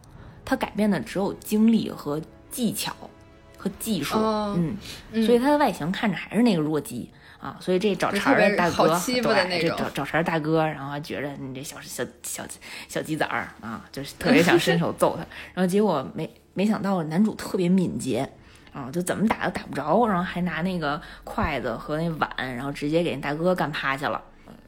[0.45, 2.95] 它改变的只有精力和技巧
[3.57, 4.77] 和技术，哦嗯，
[5.11, 12.43] 嗯所以它的外形看着还是那个弱鸡啊，所以这找茬儿的大哥，这找找茬儿大哥，然后还觉着你这小小小
[12.87, 15.25] 小鸡崽儿啊，就是特别想伸手揍他，
[15.55, 18.29] 然后结果没没想到男主特别敏捷。
[18.71, 24.23] 啊，就怎么打都打不着，然后还拿那个筷子和那碗，然后直接给那大哥干趴下了。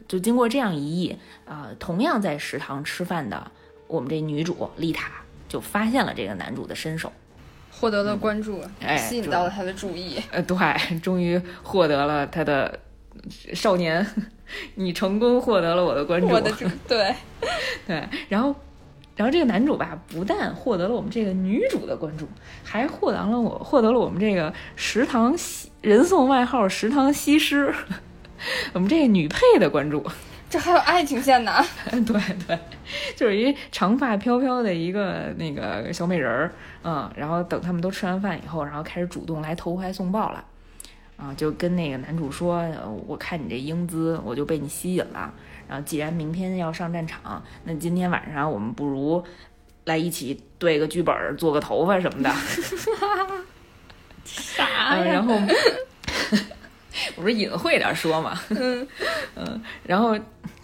[0.08, 3.52] 就经过这样一役，呃，同样在食堂吃饭的
[3.86, 5.12] 我们这女主丽塔
[5.48, 7.14] 就发现了这个男主的身手，
[7.82, 10.22] 获得了关注，哎吸引到了他的注意。
[10.32, 12.80] 呃，对，终于获得了他的
[13.56, 14.06] 少年，
[14.76, 16.28] 你成功获得了我的关注。
[16.28, 17.16] 我的注对，
[17.88, 18.56] 对，然后，
[19.16, 22.28] 然后这个男主吧，不但获得了我们这个女主的关注，
[22.64, 27.74] 还获得了我获得了我们这个食堂西人送外号“食堂西施
[28.74, 30.06] ”，我们这个女配的关注。
[30.52, 31.66] 这还有爱情线呢。
[31.90, 32.60] 对对，
[33.16, 36.52] 就是一长发飘飘的一个那个小美人儿，
[36.84, 40.44] 嗯，然后等他们都吃完饭以后，然后开始主动来投怀送抱了，
[41.16, 45.34] 啊，就跟那个男主说，呃我看你这英姿，我就被你吸引了，
[45.70, 49.24] 然后既然明天要上战场，那今天晚上我们不如
[49.86, 52.30] 来一起对个剧本儿，做个头发什么的，
[54.26, 54.66] 啥
[55.00, 55.34] 嗯，然后
[57.16, 58.88] 我不是隐晦点儿说嘛，嗯
[59.36, 60.18] 嗯，然后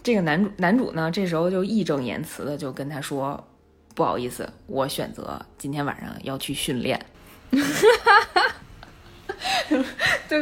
[0.04, 3.48] 这个男主男主呢，这时候就义正言辞的就跟他说
[3.96, 7.00] ：“不好意思，我选择今天晚上要去训练。
[10.30, 10.42] ”就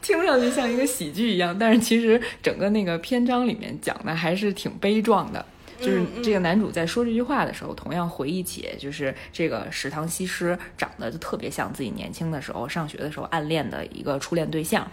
[0.00, 5.44] 听上去像一个喜剧一样，但是其实整个那个篇章里面讲的还是挺悲壮的。
[5.80, 14.86] 就是这个男主在说这句话的时候，同样回忆起就是这个食堂西施长得就特别像自己年轻的时候上学的时候暗恋的一个初恋对象。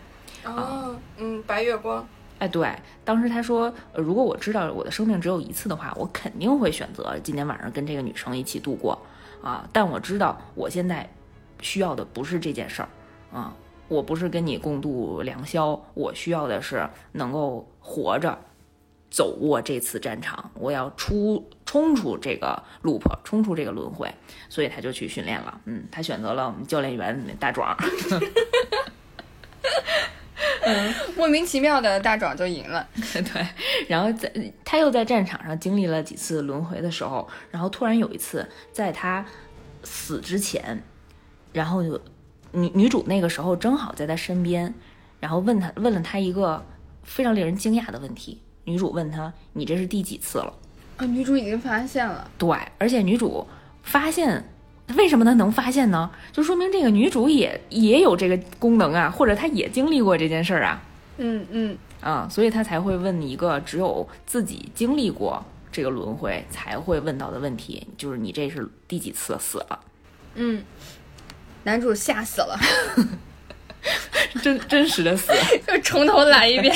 [0.46, 2.08] 哦，嗯，白月光。
[2.40, 2.72] 哎，对，
[3.04, 8.98] 当时他说，呃如果我知道我的生命只有一次的话，我肯定会选择今天晚上跟这个女生一起度过
[9.42, 9.68] 啊。
[9.74, 11.10] 但我知道我现在
[11.62, 12.90] 需要的不是这件事儿
[13.34, 13.54] 啊，
[13.88, 18.38] 我不是跟你共度良宵，我需要的是能够活着
[19.10, 24.14] 走过这次战场，我要出冲出这个 loop，冲出这个轮回，
[24.50, 25.62] 所以他就去训练了。
[25.66, 27.76] 嗯，他选择了我们教练员大壮。
[30.66, 32.86] 嗯莫名其妙的大壮就赢了。
[33.14, 33.48] 对，
[33.88, 34.32] 然后在
[34.66, 39.26] 他又在战场上经历了几次轮回的时候，然后突然有一次，在他
[39.84, 40.84] 死之前，
[41.54, 42.00] 然后就
[42.52, 44.74] 女女主那个时候正好在他身边，
[45.20, 46.64] 然后问他问了他一个
[47.04, 48.42] 非常令人惊讶的问题。
[48.68, 50.54] 女主问他：“你这是第几次了？”
[50.98, 52.30] 啊，女主已经发现了。
[52.38, 53.48] 对，而且女主
[53.82, 54.44] 发现，
[54.98, 56.12] 为什么她能发现呢？
[56.34, 60.84] 就说明这个女主也也有这个功能啊，或者她也经历过这件事儿啊。
[61.18, 69.80] 嗯嗯啊，所以她才会问你一个只有自己经历过这个轮回才会问到的问题，就是你这是第几次死了？
[70.36, 70.62] 嗯，
[71.64, 72.60] 男主吓死了，
[74.42, 75.32] 真真实的死。
[75.68, 76.76] 就从头来一遍。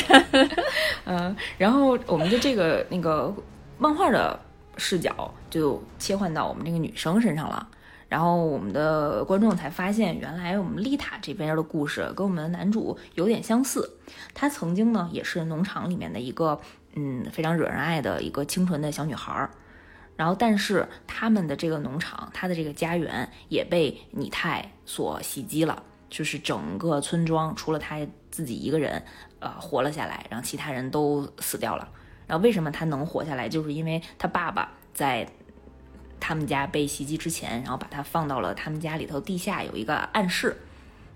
[1.05, 3.33] 嗯，然后我们的这个那个
[3.77, 4.39] 漫画的
[4.77, 7.67] 视角就切换到我们这个女生身上了，
[8.07, 13.97] 然后我们的观众才发现，原来我们丽塔这边的故事跟我们的男主有点相似。
[14.33, 16.59] 她曾经呢也是农场里面的一个
[16.95, 19.49] 嗯非常惹人爱的一个清纯的小女孩儿，
[20.15, 27.97] 然后但是他们的这个农场，她的这个家园也被拟态所袭击了，就是整个村庄除了她
[28.30, 29.02] 自己一个人
[29.39, 31.89] 呃活了下来，然后其他人都死掉了。
[32.28, 35.28] 然后为什么她能活下来，就是因为她爸爸在
[36.19, 40.56] 他们家被袭击之前，然后把她放到了他们家里头地下有一个暗室，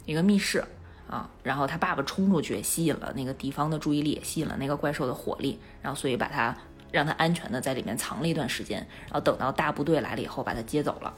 [0.06, 0.64] 一个密室
[1.08, 1.30] 啊。
[1.44, 6.56] 然后他爸爸冲出去，吸引了那个敌方的注意力，吸引了那个怪兽的火力，然后所以把他
[6.92, 11.14] 让他安全的在里面藏了一段时间，然后等到大部队来了以后把他接走了。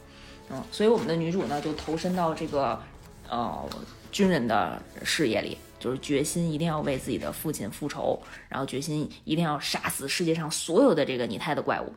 [0.50, 2.82] 嗯，所以我们的女主呢就投身到这个
[3.30, 3.70] 呃
[4.12, 11.94] 军人的事业里，就是决心一定要为自己的父亲复仇，然后决心一定要杀死世界上所有的这个拟态的怪物。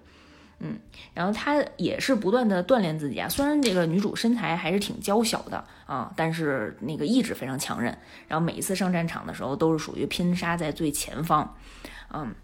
[0.63, 0.79] 嗯，
[1.15, 3.27] 然后她也是不断的锻炼自己啊。
[3.27, 7.97] 虽然这个女主身材还是挺娇小的啊，但是那个意志非常强韧。
[8.29, 11.57] 然后每一次上战场的时候，都是属于拼杀在最前方。
[12.13, 12.35] 嗯，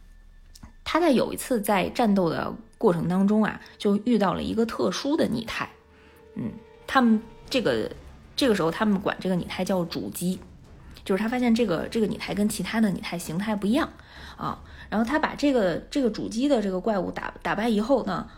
[0.83, 5.68] 她在有一次在战斗的过程当中啊，就遇到了一个特殊的拟态。
[6.37, 6.51] 嗯，
[6.87, 7.20] 他们
[7.51, 7.90] 这个
[8.37, 10.38] 这个时候他们管这个拟态叫主机，
[11.05, 13.90] 就是他发现这个这个拟态跟其他的拟态形态不一样
[14.37, 14.59] 啊。
[14.88, 18.29] 然后他把这个这个主机的这个怪物打打败以后呢，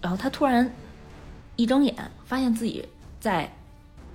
[0.00, 0.70] 然后他突然
[1.56, 2.86] 一睁眼，发现自己
[3.18, 3.50] 在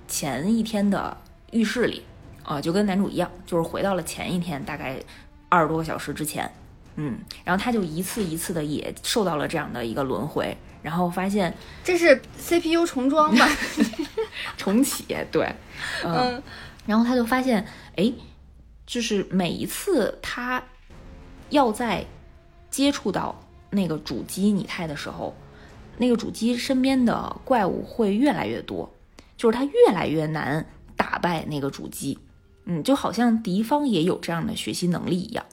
[0.08, 1.14] 前一天的
[1.50, 2.02] 浴室里
[2.44, 4.98] 啊，就跟男主一样，就是回到了前一天大概
[5.48, 6.50] 二十多个小时之前，
[6.96, 13.48] 嗯，然后他就一次一次的也受到了这样的一个轮回，然后发现这是 CPU 重装吧？
[14.58, 15.46] 重启，对，
[16.04, 16.42] 嗯，嗯
[16.86, 17.64] 然后他就发现，
[17.96, 18.12] 哎，
[18.86, 20.62] 就是每一次他
[21.50, 22.04] 要在
[22.70, 23.38] 接触到
[23.70, 25.34] 那个主机拟态的时候，
[25.98, 28.92] 那个主机身边的怪物会越来越多，
[29.36, 30.66] 就是他越来越难
[30.96, 32.18] 打败那个主机。
[32.64, 35.44] 嗯，就好像敌方也有这样的学习能力一样。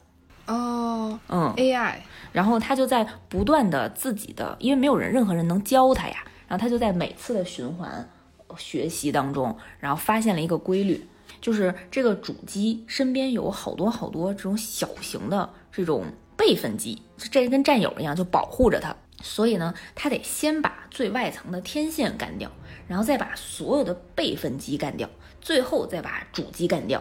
[0.50, 1.94] 哦嗯，，AI，
[2.32, 8.08] 然后他就在不断的自己的，因为没有人任何人能教他呀，然后他就在每次的循环
[8.56, 11.06] 学习当中，然后发现了一个规律，
[11.40, 16.04] 就是这个主机身边有好多好多这种小型的这种
[16.36, 18.96] 备份机，这跟战友一样，就保护着他。
[19.22, 22.50] 所以呢，他得先把最外层的天线干掉，
[22.88, 25.08] 然后再把所有的备份机干掉，
[25.40, 27.00] 最后再把主机干掉。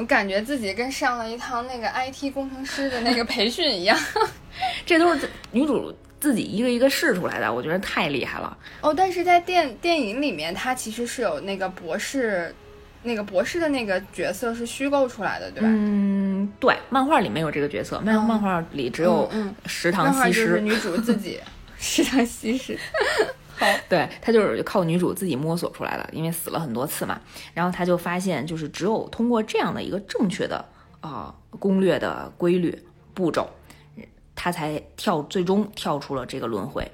[0.00, 3.94] 我感觉自己跟上了一堂那个 IT 工程师的那个培训一样。
[4.86, 8.56] 这都是女主自己一个一个试出来的，我觉得太厉害了。
[8.80, 12.54] 哦，但是在电电影里面，他其实是有那个博士，
[13.02, 15.68] 那个博士的那个角色是虚构出来的，对吧？
[15.70, 21.38] 嗯，对，漫画里没有这个角色，漫、哦漫画里只有嗯 食堂西施，女主自己
[21.78, 22.78] 食堂西施。
[23.60, 27.20] 好， 对他就是靠女主自己摸索出来的，因为死了很多次嘛。
[27.54, 30.64] 然后他就发现，就是只有通过这样的一个正确的
[31.00, 32.76] 啊、攻略的规律
[33.14, 33.48] 步骤，
[34.34, 36.90] 他才跳最终跳出了这个轮回。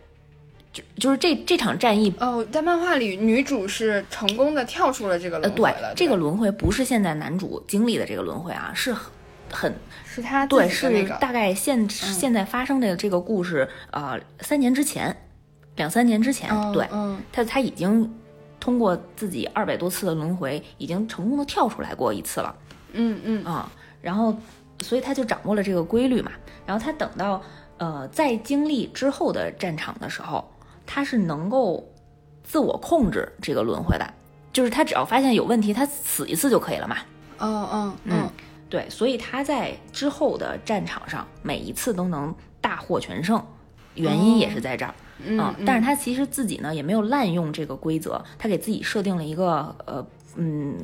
[0.72, 9.10] 就就是这这场战役哦，在漫画里，女主是成功的跳出了这个轮回了。，这个轮回不是现在男主经历的这个轮回啊，是很
[9.50, 9.74] 很
[10.04, 15.16] 是他对，是大概现、现在发生的这个故事，呃，三年之前，
[15.76, 17.18] 两三年之前，嗯对，嗯。
[17.32, 18.12] 他他已经
[18.58, 22.54] 通过自己二百多次的轮回，已经成功的跳出来过一次了
[22.92, 23.44] 嗯嗯。
[23.44, 24.36] 啊、然后
[24.80, 26.32] 所以他就掌握了这个规律嘛，
[26.66, 27.40] 然后他等到
[27.78, 30.44] 呃在经历之后的战场的时候，
[30.84, 31.86] 他是能够
[32.42, 34.14] 自我控制这个轮回的，
[34.52, 36.96] 就是他只要发现有问题，他死一次就可以了嘛。
[37.38, 38.28] 哦哦嗯。
[38.68, 43.40] 对，所以他在之后的战场上每一次都能大获全胜，
[43.94, 44.92] 原因也是在这儿。
[45.24, 50.06] 嗯啊，但是他其实自己呢也没有滥用这个规则，他给自己设定了一个呃
[50.36, 50.76] 嗯，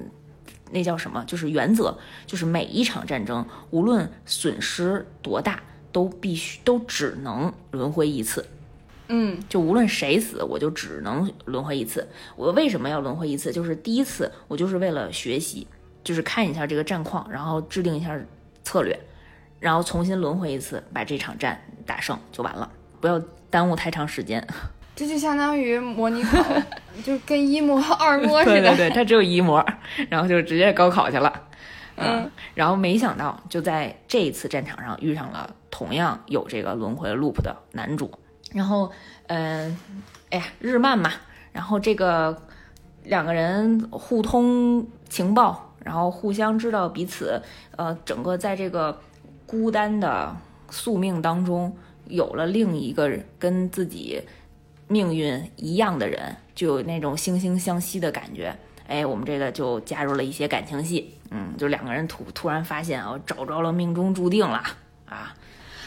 [0.70, 1.24] 那叫什么？
[1.26, 5.62] 就是原则，就是每一场战争无论损失多大，
[5.92, 8.46] 都必须都只能轮回一次。
[9.08, 12.08] 嗯就无论谁死，我就只能轮回一次。
[12.34, 13.52] 我为什么要轮回一次？
[13.52, 15.66] 就是第一次我就是为了学习，
[16.02, 18.18] 就是看一下这个战况，然后制定一下
[18.62, 18.98] 策略，
[19.60, 22.70] 然后重新轮回一次，把这场战打胜就完了，
[23.02, 24.46] 不要耽误太长时间。
[24.94, 26.38] 这就相当于模拟考，
[27.02, 28.60] 就跟一模、二模似的。
[28.60, 29.64] 对对对，他只有一模，
[30.08, 31.32] 然后就直接高考去了。
[31.96, 38.10] 嗯，然后没想到就在这一次战场上遇上了同样有这个轮回 loop 的男主。
[38.52, 38.90] 然后，
[39.26, 39.76] 嗯，
[40.30, 41.10] 哎呀，日漫嘛，
[41.52, 42.36] 然后这个
[43.04, 47.42] 两个人互通情报，然后互相知道彼此，
[47.76, 49.00] 呃，整个在这个
[49.46, 50.36] 孤单的
[50.70, 51.74] 宿命当中，
[52.12, 54.20] 有了另一个跟自己
[54.86, 58.54] 命运一样的人，就有那种惺惺相惜的感觉。
[58.86, 64.62] 哎，我们这个就加入了一些感情戏，嗯，就两个人突突然发现哦，找着了命中注定了
[65.06, 65.34] 啊。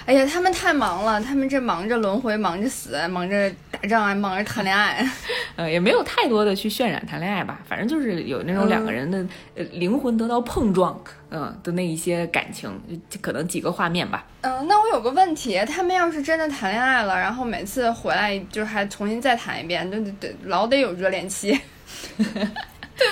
[0.05, 5.03] 哎呀，他们太忙了，他们这忙着轮回，忙着死，忙着打仗，忙着谈恋爱，
[5.57, 9.25] 呃，也没有太多的去渲染谈恋爱吧，反正就是有那种两个人的
[9.55, 11.01] 呃灵魂得到碰撞，
[11.31, 12.69] 嗯的那一些感情，
[13.09, 14.23] 就可能几个画面吧。
[14.41, 21.59] 嗯，那我有个问题，他们要是真的谈恋爱了，然后每次回来就还重新再谈一遍，就得老得有热恋期，
[22.15, 22.23] 对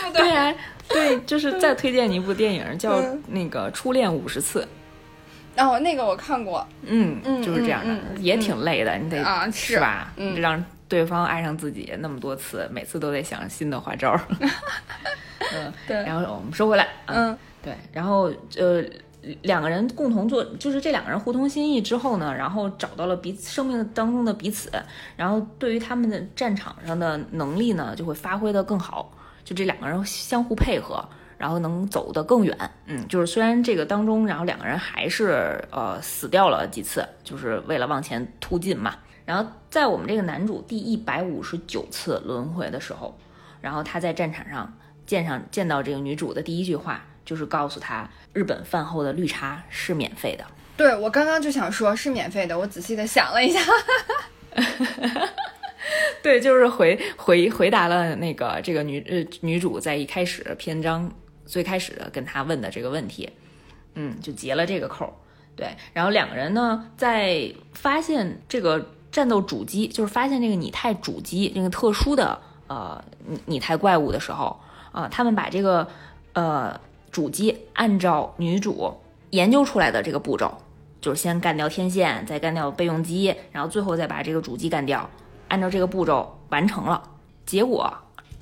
[0.05, 0.53] 不对呀？
[0.87, 4.61] 对，就是 再推荐你一部电影，叫那个《初恋五十次》。
[5.58, 10.12] 哦，那个我看过，嗯嗯，就是这样的，也挺累的，你得啊是吧？
[10.18, 14.20] 嗯，让对方爱上自己那么多次，每次都得想新的花招。
[15.56, 15.97] 嗯，对。
[15.97, 17.76] 然后我们收回来，嗯，对。
[17.91, 18.84] 然后呃，
[19.43, 24.72] 两个人共同做，就是这两个人互通心意之后呢，然后找到了彼此生命当中的彼此，
[25.16, 29.12] 然后对于他们的战场上的能力呢，就会发挥的更好。
[29.43, 31.08] 就这两个人相互配合。
[31.43, 38.95] 然后能走得更远，嗯，就是虽然这个当中，然后两个人还是呃死掉了几次，就是为了往前突进嘛。
[39.25, 43.13] 然后在我们这个男主第一百五十九次轮回的时候，
[43.59, 44.73] 然后他在战场上
[45.05, 50.45] 见上见到这个女主的第一句话就是告诉他，日本饭后的绿茶是免费的。
[50.77, 52.57] 对我刚刚就想说，是免费的。
[52.57, 53.59] 我仔细的想了一下，
[56.23, 61.11] 对，就是回回回答了那个这个女呃女主在一开始篇章。
[61.54, 63.30] 最开始的跟他问的这个问题，
[63.93, 65.14] 嗯，就结了这个扣，
[65.56, 65.68] 对。
[65.93, 74.60] 然后两个人呢，在发现这个战斗主机，就是发现这个拟态主机这个特殊的呃拟拟态怪物的时候，
[74.91, 75.88] 啊，他们把这个
[76.34, 76.82] 呃
[77.12, 78.91] 主机按照女主
[79.30, 80.58] 研究出来的这个步骤，
[81.01, 85.08] 就是先干掉天线，再干掉备用机，然后最后再把这个主机干掉，
[85.49, 87.04] 按照这个步骤完成了，
[87.45, 87.95] 结果。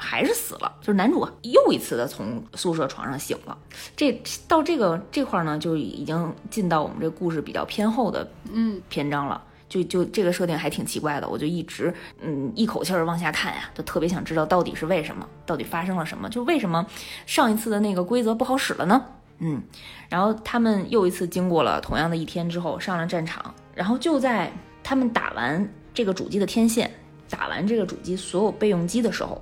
[0.03, 3.55] 还是死了，就是男主又一次的从宿舍床上醒了。
[3.95, 4.11] 这
[4.47, 9.43] 到这个这块呢，就已经进到我们这故事比较偏后的嗯篇章了。
[9.69, 16.85] 就就这个设定还挺奇怪的，我就一直嗯一口气儿往下看呀，就特别想知道到底是为什么，到底发生了什么，就为什么
[17.25, 19.05] 上一次的那个规则不好使了呢？
[19.37, 19.61] 嗯，
[20.09, 24.51] 然后他们又一次经过了同样的一天之后上了战场，然后就在
[24.83, 26.91] 他们打完这个主机的天线，
[27.29, 29.41] 打完这个主机所有备用机的时候。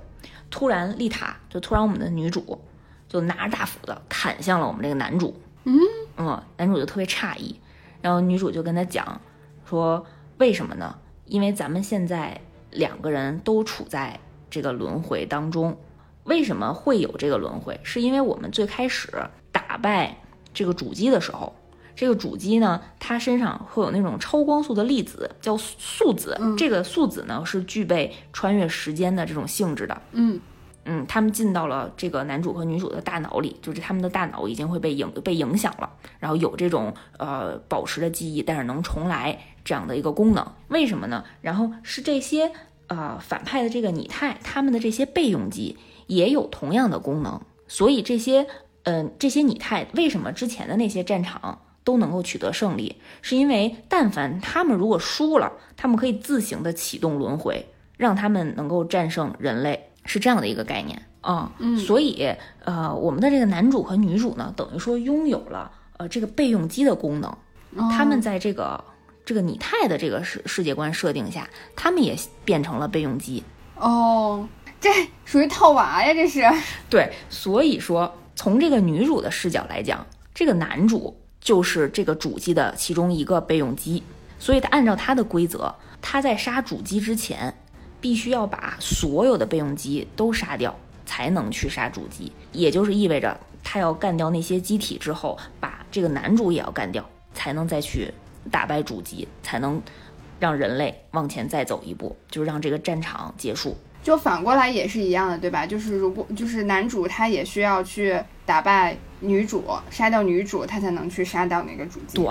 [0.50, 2.60] 突然，丽塔就突然，我们的女主
[3.08, 5.40] 就拿着大斧子砍向了我们这个男主。
[5.64, 5.78] 嗯
[6.16, 7.54] 嗯，男主就特别诧异，
[8.02, 9.20] 然后女主就跟他讲
[9.64, 10.04] 说
[10.38, 10.98] ：“为什么呢？
[11.26, 12.40] 因为咱们现在
[12.70, 14.18] 两个人都处在
[14.50, 15.76] 这个轮回当中。
[16.24, 17.78] 为什么会有这个轮回？
[17.82, 19.12] 是因为我们最开始
[19.52, 20.16] 打败
[20.52, 21.54] 这个主机的时候。”
[22.00, 26.34] 这个主机呢，它身上会有那种超光速的粒子，叫素子。
[26.56, 30.00] 这个素子呢，是具备穿越时间的这种性质的。
[30.12, 30.40] 嗯
[30.86, 40.52] 嗯，他们进到了这个男主和女主的大脑里，就是他们的大脑已经会被影被影响了，然后有这种呃保持的记忆，但是能重来这样的一个功能。
[40.68, 41.22] 为什么呢？
[41.42, 42.50] 然后是这些
[42.86, 45.76] 呃反派的这个拟态，他们的这些备用机
[46.06, 47.38] 也有同样的功能。
[47.68, 48.46] 所以这些
[48.84, 51.60] 嗯这些拟态，为什么之前的那些战场？
[51.82, 57.66] 都能够取得胜利，是因为但凡他们如果输了，他们可以自行的启动轮回，
[57.96, 61.50] 让他们能够战胜人类，是这样的一个概念啊。
[61.58, 67.34] 嗯，所以呃，我们的这个男主和女主呢，等于说拥有了呃这个备用机的功能。
[67.90, 68.84] 他们在这个
[69.24, 73.42] 这个拟态的这个世世界观设定下，他们也变成了备用机。
[73.76, 74.46] 哦，
[74.80, 74.90] 这
[75.24, 76.44] 属于套娃呀，这是。
[76.90, 81.16] 对，所以说从这个女主的视角来讲，这个男主。
[81.40, 84.02] 就是这个主机的其中一个备用机，
[84.38, 87.54] 所以他按照他的规则，他在杀主机之前，
[88.00, 90.76] 必须要把所有的备用机都杀掉，
[91.06, 92.30] 才能去杀主机。
[92.52, 98.12] 也就是意味着他要干掉那些机体之后，把这个男主也要干掉，才能再去
[98.50, 99.80] 打败主机，才能
[100.38, 103.76] 让人类往前再走一步，就是让这个战场结束。
[104.02, 105.66] 就反过来也是一样的，对吧？
[105.66, 112.16] 就是如果就是男主他也需要去打败女主，杀掉女主，他才能去杀掉那个主机。
[112.16, 112.26] 对，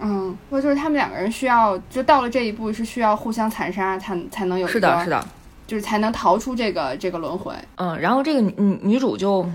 [0.00, 5.24] 嗯，或者就是他们两个人需要，就到了这一步是需要互相残杀才才能有是的，是的，
[5.66, 7.54] 就是才能逃出这个这个轮回。
[7.76, 9.48] 嗯，然后这个女女主就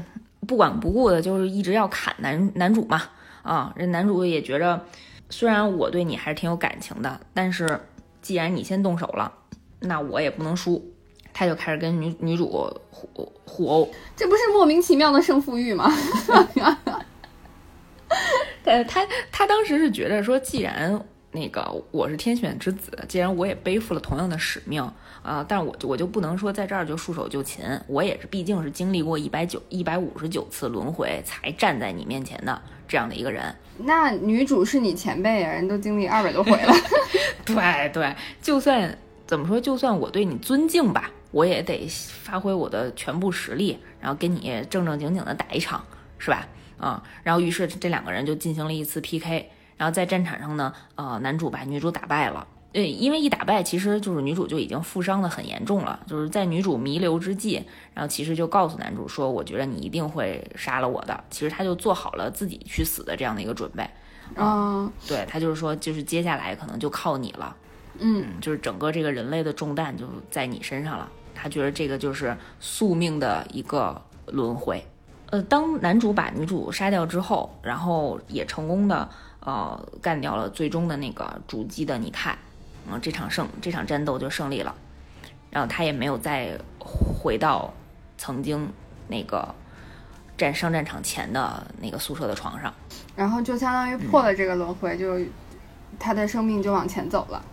[0.48, 3.02] 不管不顾的，就是一直要砍男男主嘛。
[3.42, 4.82] 啊，这男主也觉着，
[5.30, 7.78] 虽然我对你还是挺有感情的，但是
[8.22, 9.30] 既然你先动手了，
[9.82, 10.82] 那我也不能输。
[11.34, 12.48] 他就开始跟女女主
[12.92, 13.10] 互
[13.46, 15.92] 互殴，这不是莫名其妙的胜负欲吗？
[18.64, 24.82] 呃，他他当时是觉得说，既然那个我是天选之子，既然我也背负了同样的使命
[25.22, 33.54] 啊，但是我就我就不能说在这儿就束手就擒，我也是毕竟是经历过一百九一百五十九次轮回才站在你面前的这样的一个人。
[33.80, 36.74] 那女主是你前辈呀，人都经历二百多回了。
[37.44, 45.84] 对对，就算怎么说，就算我对你尊敬吧，我也得发挥我的全部实力，然后跟你正正经经的打一场，
[46.18, 46.48] 是吧？
[46.80, 52.48] 啊，然后于是这两个人就进行了一次 PK，然后在战场上呢，呃，男主把女主打败了。
[52.72, 56.00] 对，因为一打败，其实就是女主就已经负伤的很严重了。
[56.08, 57.64] 就是在女主弥留之际，
[57.94, 63.88] 然后其实就告诉男主说：“我觉得你一定会杀了我的。”其实他就做好了自己去死的这样的一个准备。
[64.36, 67.56] 嗯，对他就是说，就是接下来可能就靠你了。
[68.00, 71.08] 嗯，就是整个这个人类的重担就在你身上了。
[71.34, 74.86] 他觉得这个就是宿命的一个轮回。
[75.32, 79.10] 呃，当男主把女主杀掉之后，然后也成功的
[79.40, 82.38] 呃干掉了最终的那个主机的尼凯，
[82.88, 84.76] 嗯，这场胜这场战斗就胜利了。
[85.50, 87.74] 然后他也没有再回到
[88.18, 88.72] 曾经
[89.08, 89.54] 那个
[90.38, 92.74] 战上战场前的那个宿舍的床上，
[93.16, 95.20] 然后就相当于破了这个轮回，就
[96.00, 97.44] 他的生命就往前走了。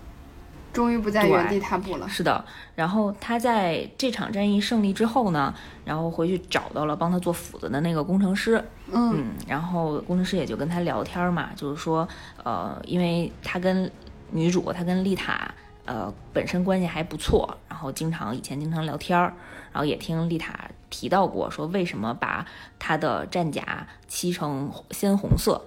[0.72, 2.08] 终于不在原地踏步了。
[2.08, 2.44] 是的，
[2.74, 5.54] 然后他在这场战役胜利之后呢，
[5.84, 8.64] 然后回去找到了帮他做斧子的那个工程师。
[8.92, 12.06] 嗯，然后工程师也就跟他聊天嘛，就是说，
[12.42, 13.90] 呃，因为他跟
[14.30, 15.52] 女主，他跟丽塔，
[15.84, 19.34] 呃，本身关系还不错，然后经常以前经常聊天儿，
[19.72, 22.46] 然后也听丽塔提到过，说为什么把
[22.78, 25.60] 他的战甲漆成鲜红色。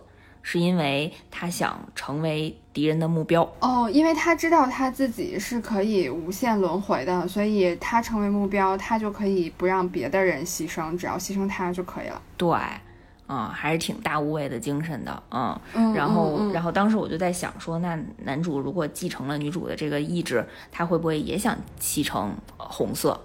[0.45, 12.19] 是因为他想成为敌人的目标哦，因为他知道他自己是可以无限轮回的，所以他成为目标，他就可以不让别的人牺牲，只要牺牲他就可以了。
[12.35, 12.57] 对，
[13.29, 15.93] 嗯，还是挺大无畏的精神的，嗯。
[15.93, 23.19] 然后，然后当时我就在想说，那男主如果继承了女主的这个意志，他会不会也想继承红色？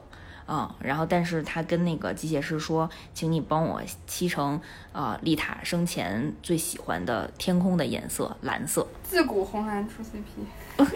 [0.49, 4.59] 啊，然后，但是他跟那个机械师说，请你帮我漆成，
[4.93, 8.87] 呃，丽塔生前最喜欢的天空的颜色，蓝色。
[9.03, 10.87] 自古红蓝出 CP，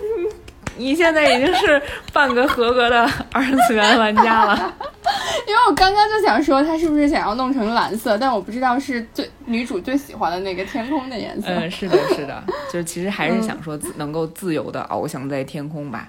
[0.78, 1.82] 你现在已经是
[2.14, 4.54] 半个合格的二次元玩家了。
[5.46, 11.48] 因为我刚刚就想说，他是不是想要弄成蓝色，但我不知道是最女主最喜欢的那个天空的颜色。
[11.48, 12.42] 嗯，是的，是的，
[12.72, 16.08] 就是其实还是想说自能够自由的翱翔在天空吧。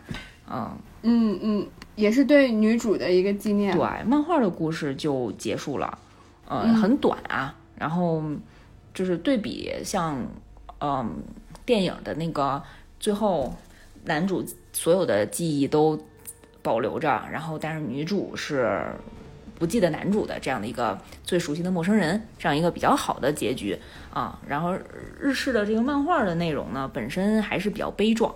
[0.50, 0.72] 嗯
[1.02, 1.68] 嗯嗯。
[1.96, 3.76] 也是对女主的一个纪念。
[3.76, 5.98] 对，漫画的故事就结束了，
[6.48, 7.56] 呃，很短啊。
[7.78, 8.24] 然后
[8.94, 10.26] 就是对比像，
[10.80, 11.22] 嗯，
[11.66, 12.62] 电影的那个
[13.00, 13.54] 最后，
[14.06, 16.00] 男主所有的记忆都
[16.62, 18.86] 保留着，然后但是女主是
[19.56, 23.78] 不记得男主的这样的一个最熟悉的陌生人，这样一个比较好的结局
[24.14, 24.40] 啊。
[24.48, 24.74] 然后
[25.20, 28.34] 日式的这个漫画的内容呢，本身还是比较悲壮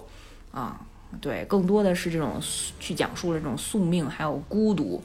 [0.52, 0.82] 啊。
[1.22, 2.42] 对，更多的是这种
[2.80, 5.02] 去讲述这种宿命，还有孤独，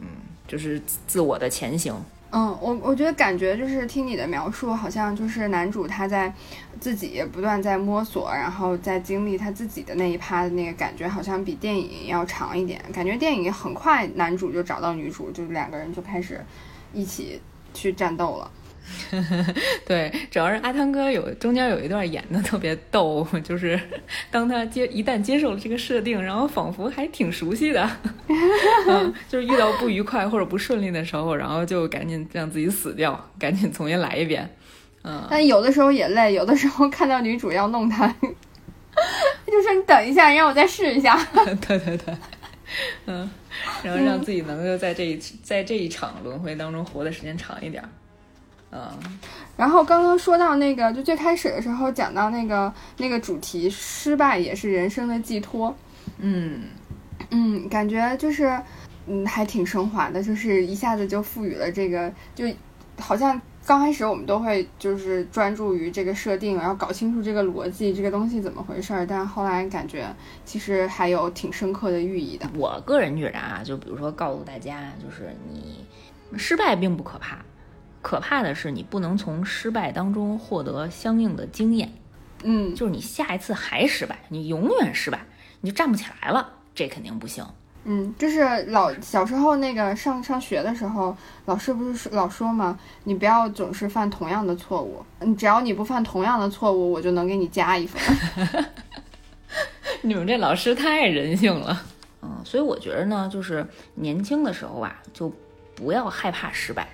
[0.00, 0.06] 嗯，
[0.46, 1.94] 就是自我的前行。
[2.32, 6.32] 嗯，我我觉得感觉就是听你的描述，好像就是男主他在
[6.78, 12.80] 自己不断在摸索，然后在经历他自己的那一趴的那个感觉，好像比电影要长一点。
[12.92, 16.40] 感觉电影很快，男主就找到女主，就两个人就开始
[16.94, 17.40] 一起
[17.74, 18.48] 去战斗了。
[19.86, 23.78] 对，主要是阿汤哥有中间有一段演的特别逗，就是
[24.30, 27.88] 当他接一旦接受了这个设定，然后仿佛还挺熟悉的，
[28.88, 34.48] 嗯，就是遇到不愉快或者不顺利的时候，然后就赶紧让自己死掉，赶紧重新来一遍，
[35.02, 35.26] 嗯。
[35.30, 38.06] 但有的时候也累，有的时候看到女主要弄他，
[39.46, 41.16] 就说你等一下，让我再试一下。
[41.66, 42.14] 对对对，
[43.06, 43.30] 嗯，
[43.82, 47.82] 然后让自己能够在这一在这一场轮回当中活的时间长一点。
[48.72, 48.88] 嗯，
[49.56, 55.74] 然后刚刚说到那个，就最开始的时候讲到那个那个主题，失败也是人生的寄托。
[56.18, 56.62] 嗯
[57.30, 58.60] 嗯，感觉就是
[59.06, 62.46] 嗯还挺升华的，就是一下子就赋予了这个，就
[62.98, 70.06] 好像刚开始我们都会就是专注于这个设定，然后搞清楚这个逻辑，这个东西怎么回事儿，但是后来感觉
[70.44, 72.48] 其实还有挺深刻的寓意的。
[72.54, 75.84] 我个人觉得啊，就比如说告诉大家，就是你
[76.38, 77.38] 失败并不可怕。
[78.02, 81.92] 可怕的是，你不能从失败当中获得相应的经验。
[82.42, 85.20] 嗯，就是你下一次还失败，你永远失败，
[85.60, 87.44] 你就站不起来了，这肯定不行。
[87.84, 98.00] 嗯，就是老小时候那个上上学的时候，老师不是老说嘛，你不要总是犯同样的错误，你只要你不犯同样的错误，我就能给你加一分。
[100.02, 101.84] 你们这老师太人性了，
[102.22, 105.30] 嗯，所以我觉得呢，就是年轻的时候啊，就
[105.74, 106.88] 不要害怕失败。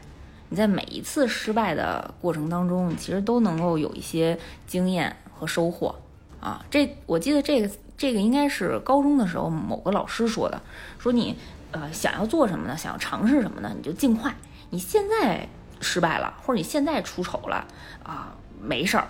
[0.48, 5.94] 你在每一次失败的过程当中，其实都能够有一些经验和收获
[6.40, 6.64] 啊。
[6.70, 10.60] 这我记得这个这个应该是高中的时候某个老师说的，
[10.98, 11.36] 说你
[11.72, 12.76] 呃想要做什么呢？
[12.76, 13.72] 想要尝试什么呢？
[13.76, 14.34] 你就尽快。
[14.70, 15.48] 你现在
[15.80, 17.66] 失败了，或者你现在出丑了
[18.02, 19.08] 啊，没事儿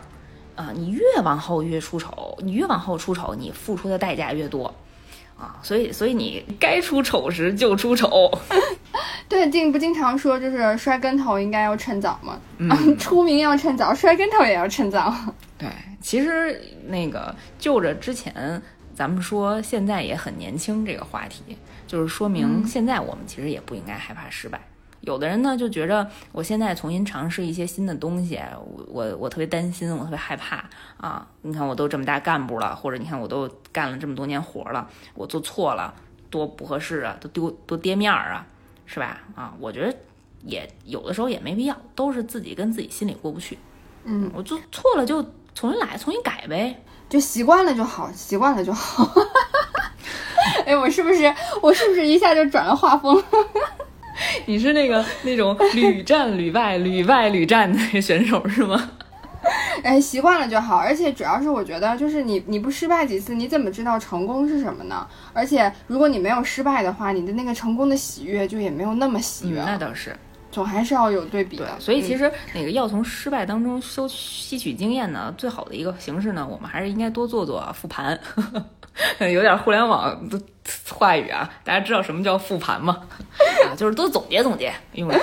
[0.55, 0.71] 啊。
[0.75, 4.75] 你越往后越出丑，你越往后出丑，你付出的代价越多
[5.39, 5.57] 啊。
[5.63, 8.31] 所以所以你该出丑时就出丑。
[9.29, 12.39] 对，经不经常说就是摔跟头应该要趁早嘛？
[12.59, 15.13] 嗯 出名要趁早，摔跟头也要趁早。
[15.59, 15.69] 对，
[16.01, 18.63] 其实那个就着之前
[18.95, 21.57] 咱们说现在也很年轻这个话题，
[21.87, 24.61] 就是说明嗯现在我们其实也不应该害怕失败。
[25.07, 28.41] 有的人呢就觉着我现在重新尝试一些新的东西，
[28.77, 30.65] 我我我特别担心，我特别害怕
[30.97, 31.25] 啊！
[31.43, 35.95] 你看我都这么大干部了，或者你看我都干了这么多年活了，我做错了
[36.29, 38.45] 多不合适啊，都丢多跌面儿啊，
[38.85, 39.21] 是吧？
[39.37, 39.97] 啊，我觉得
[40.43, 43.57] 也有的时候也没必要，都是自己跟自己心里过不去。
[44.03, 45.23] 嗯，我做错了就
[45.55, 46.83] 重新来，重新改呗。
[47.09, 49.09] 就习惯了就好，习惯了就好。
[50.67, 51.33] 哎，我是不是
[51.63, 53.23] 我是不是一下就转了画风？
[54.47, 58.91] 你是那个那种屡战屡败、屡败屡战的选手是吗？
[59.85, 60.77] 哎，习惯了就好。
[60.77, 65.07] 而且主要是我觉得，就是你你不失败几次，你怎么知道成功是什么呢？
[65.33, 69.67] 而且如果你没有失败的话，你的那个成功的喜悦就也没有那么喜悦了。
[69.67, 70.17] 那倒是。
[70.51, 71.79] 总还是要有对比的。
[71.79, 78.19] 所以其嗯实那个要从失败当中收吸取经验呢，最好的一个形式呢，我们还是应该多做做复盘，
[79.21, 80.41] 有点互联网的
[80.91, 82.99] 话语啊，大家知道什么叫复盘吗？
[83.67, 85.15] 啊，就是多总结总结，因为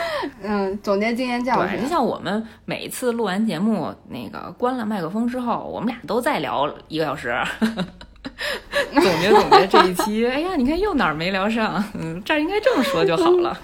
[0.42, 1.90] 嗯，总结经验教训，就训。
[1.90, 7.36] 像我们每一次录完节目，那个关了麦克风之后，我们俩都在聊一个小时，
[8.94, 10.28] 总结总结这一期。
[10.28, 11.84] 哎呀，你看又哪儿没聊上？
[11.94, 13.58] 嗯，这儿应该这么说就好了。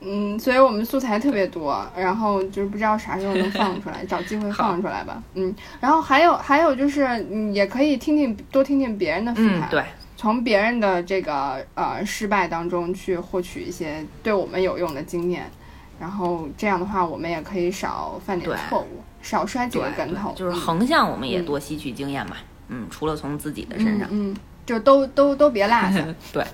[0.00, 5.22] 嗯，所以我们素材特别多，然后就是不知道啥时候能放出来，找机会放出来吧。
[5.34, 9.84] 嗯，然后还有还有就是，嗯，也可以听听多听听别人的复嗯，盘，对，
[10.16, 15.50] 从别人的这个呃失败当中去获取一些对我们有用的经验，
[15.98, 20.60] 然后这样的话，我们也可以少犯点错误，少摔几个跟头，就是嗯。
[20.60, 22.36] 横向我们也嗯多吸取经验嘛。
[22.68, 24.36] 嗯，除了从自己的身上，嗯，嗯
[24.66, 26.44] 就都都都别落下， 对，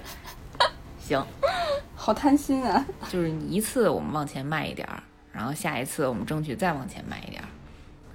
[1.06, 1.22] 行，
[1.94, 2.84] 好贪心啊。
[3.10, 5.02] 就是你一次我们往前迈一点儿，
[5.32, 7.48] 然后下一次我们争取再往前迈一点儿。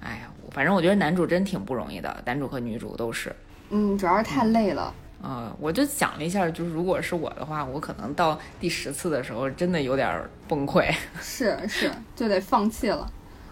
[0.02, 3.34] 哎呀，反正我觉得男主真挺不容易的，男主和女主都是。
[3.70, 4.92] 嗯，主要是太累了。
[5.22, 10.90] 啊、我就想了一下，就是如果是我的话，我可能到第十次的时候，真的有点儿崩溃。
[11.20, 13.06] 是是，就得放弃了。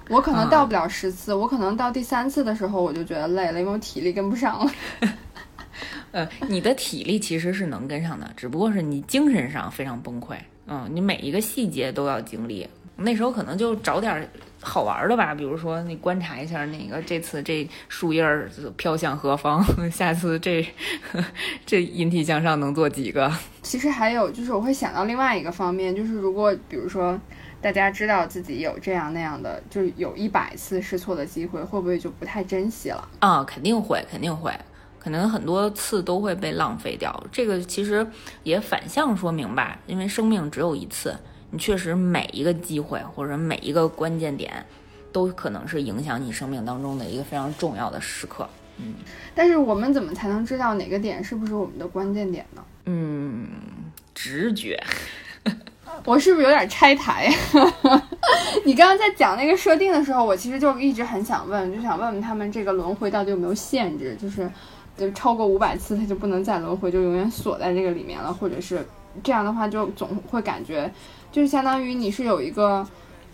[0.08, 4.72] 我可能到不了十次，我可能到第三次的时候我就觉得累了，因为我体力跟不上了。
[6.12, 10.36] 呃，你的体力其实是能跟上的，只不过是你精神上非常崩溃。
[10.66, 12.68] 嗯，你每一个细节都要经历。
[13.00, 14.28] 那时候可能就找点儿
[14.60, 20.66] 好玩儿的吧，比如说你观察一下那个这次这树叶儿飘向何方， 下次这
[21.64, 23.32] 这引体向上能做几个？
[23.62, 27.16] 其实还有就是，我会想到另外一个方面，就是如果比如说
[27.62, 33.08] 大家知道自己有这样那样的，就是有一百次试错的机会，会不会就不太珍惜了？
[33.20, 34.52] 啊，肯定会，肯定会，
[34.98, 37.24] 可能很多次都会被浪费掉。
[37.30, 38.06] 这个其实
[38.42, 41.16] 也反向说明吧，因为生命只有一次，
[41.50, 44.64] 你确实每一个机会或者每一个关键点，
[45.12, 48.48] 都可能是影响你生命当中的一个非常重要的时刻。
[48.80, 48.94] 嗯
[49.34, 52.62] 但是我们怎么才能知道哪个点是不是我们的关键点呢？
[52.84, 53.48] 嗯，
[54.14, 54.80] 直觉，
[56.04, 57.28] 我是不是有点拆台？
[58.64, 64.48] 你刚刚在讲那个设定的时候，我其实就一直很想问，就想问问他们这个轮回到底有没有限制，就是
[64.98, 68.84] 就超过五百次它就不能再轮回，就永远锁在这个里面了，或者是
[69.22, 70.92] 这样的话就总会感觉
[71.32, 72.86] 就是相当于你是有一个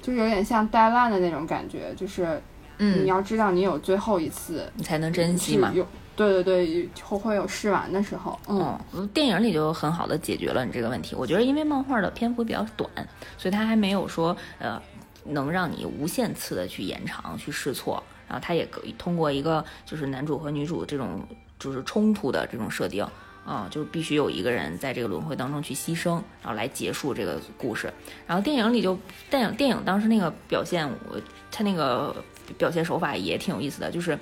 [0.02, 2.40] 就是有点像呆烂的那种感觉，就是
[2.78, 5.72] 嗯你嗯，要知道你有最后一次你才能珍惜嘛。
[5.74, 5.86] 有
[6.16, 8.78] 对对对，后会有试完的时候，嗯。
[8.92, 11.16] 嗯，电影里就很好的解决了你这个问题。
[11.16, 12.88] 我觉得因为漫画的篇幅比较短，
[13.36, 14.80] 所以它还没有说呃
[15.24, 21.20] 能让你无限次的去延长去试错，然后它也可以通过一个就是男主和女主这种
[21.58, 23.06] 就是冲突的这种设定。
[23.46, 27.92] 啊、就是必须有一个人在这个轮回当中去牺牲，然后来结束这个故事。
[28.26, 28.98] 然后电影里就
[29.28, 31.20] 电影电影当时那个表现，我
[31.52, 32.16] 他那个
[32.56, 34.18] 表现手法也挺有意思的，就是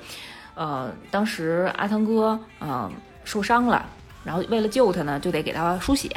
[0.56, 2.90] 呃，当时阿汤哥嗯、
[3.22, 3.86] 受伤了，
[4.24, 6.08] 然后为了救他呢，就得给他输血，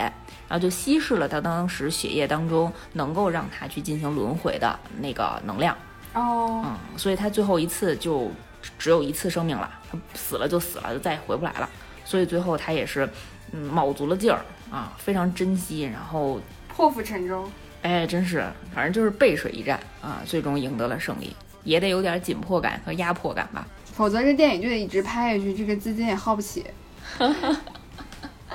[0.47, 5.77] 然后就稀释了他当时血液当中能够让他去进行轮回的那个能量。
[6.15, 8.31] 哦，嗯，所以他最后一次就
[8.65, 11.69] 只只有一次生命了，他死了就死了，就再也回不来了。
[12.03, 13.07] 所以最后他也是，
[13.51, 14.41] 嗯，卯足了劲儿
[14.71, 17.47] 啊，非常珍惜，然后破釜沉舟。
[17.83, 18.43] 哎，真是，
[18.73, 23.67] 反正就是背水一战啊，最终赢得了胜利，也得有点紧迫感和压迫感吧。
[23.85, 26.65] 否则这电影就得一直拍下去，这个资金也耗不起。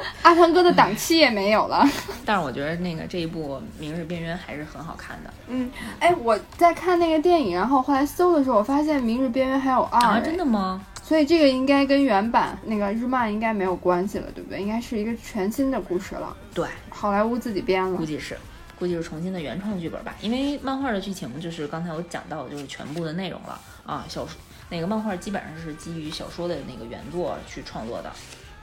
[0.22, 1.86] 阿汤哥的档期也没有了。
[2.24, 10.84] 但是我觉得那个这一部《明日边缘》还是很好看的嗯，哎，我在看那个电影，然后后来搜的时候，我发现《明日边缘》还有二、啊，哎真的吗？
[11.02, 14.62] 所以这个应该跟原版那个日漫应该没有关系了，对不对？
[14.62, 18.06] 应该是一个全新的故事了，对，好莱坞自己编了估。
[18.06, 18.38] 计是，
[18.78, 20.14] 估计是重新的原创剧本吧。
[20.20, 24.04] 因为漫画的剧情就是刚才我讲到的，就是全部的内容了啊。
[24.08, 24.38] 小说
[24.68, 28.12] 那个漫画基本上是基于小说的那个原作去创作的，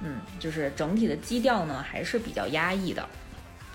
[0.01, 3.07] 嗯，就是整体的基调呢还是比较压抑的，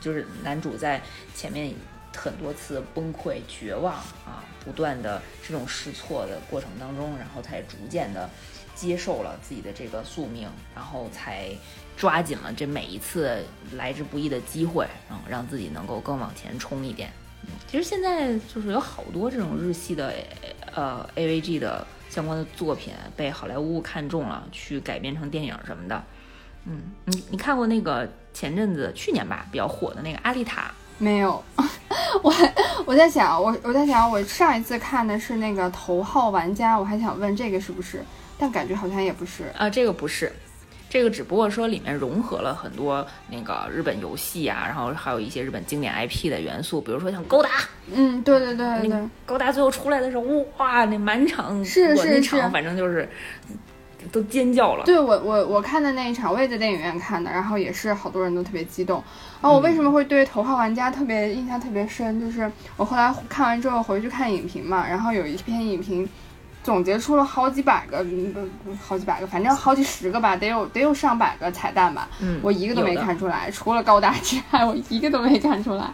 [0.00, 1.00] 就是男主在
[1.34, 1.74] 前面
[2.16, 3.94] 很多次崩溃、绝望
[4.24, 8.28] 啊，不断的这种试错的过程当中，然后才逐渐的
[8.74, 11.48] 接受了自己的这个宿命，然后才
[11.96, 17.10] 抓紧了这每一次来之不易的机会，然后让自己能够更往前冲一点。
[17.66, 20.14] 其实现在就是有好多这种日系的
[20.74, 26.04] 呃 AVG 的相关的作品被好莱坞看中了，去改编成电影什么的。
[26.66, 30.62] 嗯，你你看过那个前阵子去年吧比较火的那个《阿丽塔》？
[30.98, 31.42] 没有，
[32.22, 32.32] 我
[32.84, 38.04] 我在想，我我在想，我上一次看的是那个《头号玩家》，我还想问这个是不是，
[38.36, 39.50] 但感觉好像也不是。
[39.56, 40.30] 啊，这个不是，
[40.92, 47.48] 这个只不过说里面融合了很多那个日本游戏啊，然后还有一些日本经典 IP 的元素，比如说像高达，
[47.94, 50.22] 嗯，对对对对对，勾搭最后出来的时候，
[50.58, 53.08] 哇，那满场是是场是反正就是
[54.12, 54.84] 都尖叫了。
[54.84, 59.02] 对我我我看的那一场，我也在电影院看的，然后也是好多人都特别激动。
[59.40, 66.06] 然后我为什么会对《头号玩家》特别印象特别深，就是我后来看完之后回去看影评嘛，然后有一篇影评
[66.62, 68.50] 总结出了好几百个，嗯
[68.80, 75.84] 好几百个，反正好几十个吧，得有得有上百个彩蛋吧，嗯，我一个都没看出来，除了高达之外，我一个都没看出来。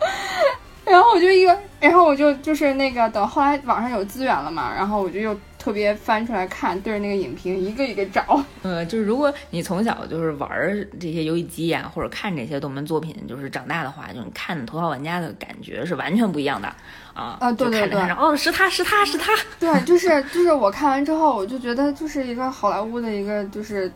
[0.84, 5.34] 然后我就一个，然后我就就是那个等后来网上有资源了嘛，然后我就又
[5.64, 8.38] 特别翻出来看，对着那个影评一个一个找。
[8.60, 16.68] 呃， 就是如果你从小就是玩儿这些游戏机呀、或者看这些动漫作品，就是长大的话，就你看《头号玩家》的感觉是完全不一样的
[17.14, 17.38] 啊！
[17.40, 23.90] 啊对看着对看着哦，是他是他是他，对，就是就是我看完之后，我就觉得就是一个好莱坞的一个就是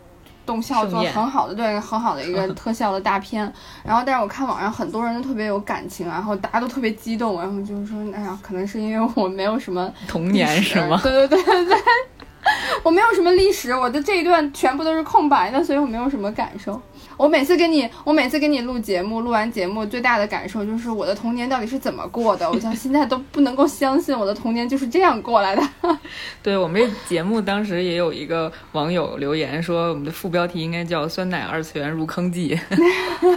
[0.48, 3.40] 动效做很好的，对，很好的一个 特效的大片。
[3.84, 10.98] 然后，但是我看网上很多人都特别有感情，然后大家都特别激动，然后就是说，哎呀，可能是因为我没有什么童年历史是吗？
[11.02, 11.76] 对对对对对，
[12.82, 16.80] 我没有什么历史，我的这一段全部都是空白的，所以我没有什么感受。
[17.18, 25.62] 我每次跟你，我每次跟你录节目，录完节目最大的感受就是我的童年到底是怎么过的， 我到现在都不能够相信我的童年就是这样过来的。
[26.42, 32.58] 对我们这节目当时也有一个网友留言说，我们的副标题应该叫“酸奶二次元入坑记”，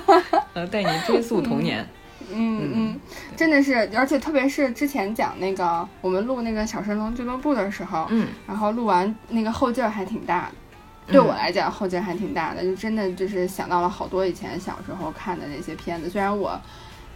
[0.54, 1.86] 呃，带你追溯童年。
[2.34, 3.00] 嗯嗯，
[3.36, 10.52] 真的是，而且特别是之前讲那个我们录那个小神龙俱乐部的时候，嗯，然后录完那个后劲儿还挺大的。
[11.08, 16.60] 对我来讲，后劲还挺大的，就真的就是想到了好多以前小时候看的那些片子，虽然我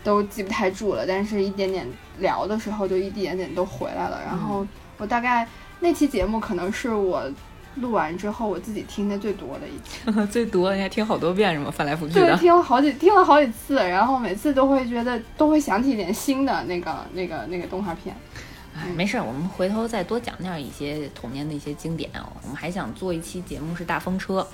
[0.03, 1.87] 都记不太住了，但是一点点
[2.19, 4.21] 聊的时候就一点点都回来了。
[4.25, 4.65] 然后
[4.97, 5.47] 我大概
[5.79, 7.23] 那期节目可能是我
[7.75, 10.11] 录完之后我自己听的最多的一期。
[10.31, 11.71] 最多你还听好多遍是吗？
[11.71, 12.37] 翻来覆去对，的。
[12.37, 18.15] 听了好几听了好几次，然后每次都会觉得都会想起一点新的那个那个那个动画片。
[18.75, 22.27] 哎，没事儿，我们回头再多讲讲一些童年的一些经典哦。
[22.43, 24.45] 我们还想做一期节目是大风车，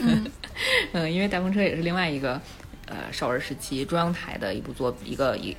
[0.00, 0.26] 嗯
[0.92, 2.40] 嗯，因为大风车也是另外一个
[2.86, 5.56] 呃少儿时期中央台的一部作一个一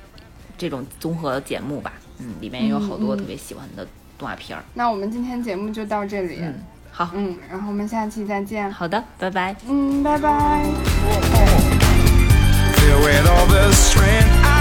[0.58, 3.86] 这种综合节目吧，嗯，里面也有好多特别喜欢的
[4.18, 4.62] 动画片儿。
[4.74, 6.54] 那我们今天节目就到这里，嗯，
[6.92, 9.56] 好，嗯，然后我们下期再见，好的，拜拜。
[9.66, 10.62] 嗯，拜拜。
[12.76, 14.56] Filled with all the strength I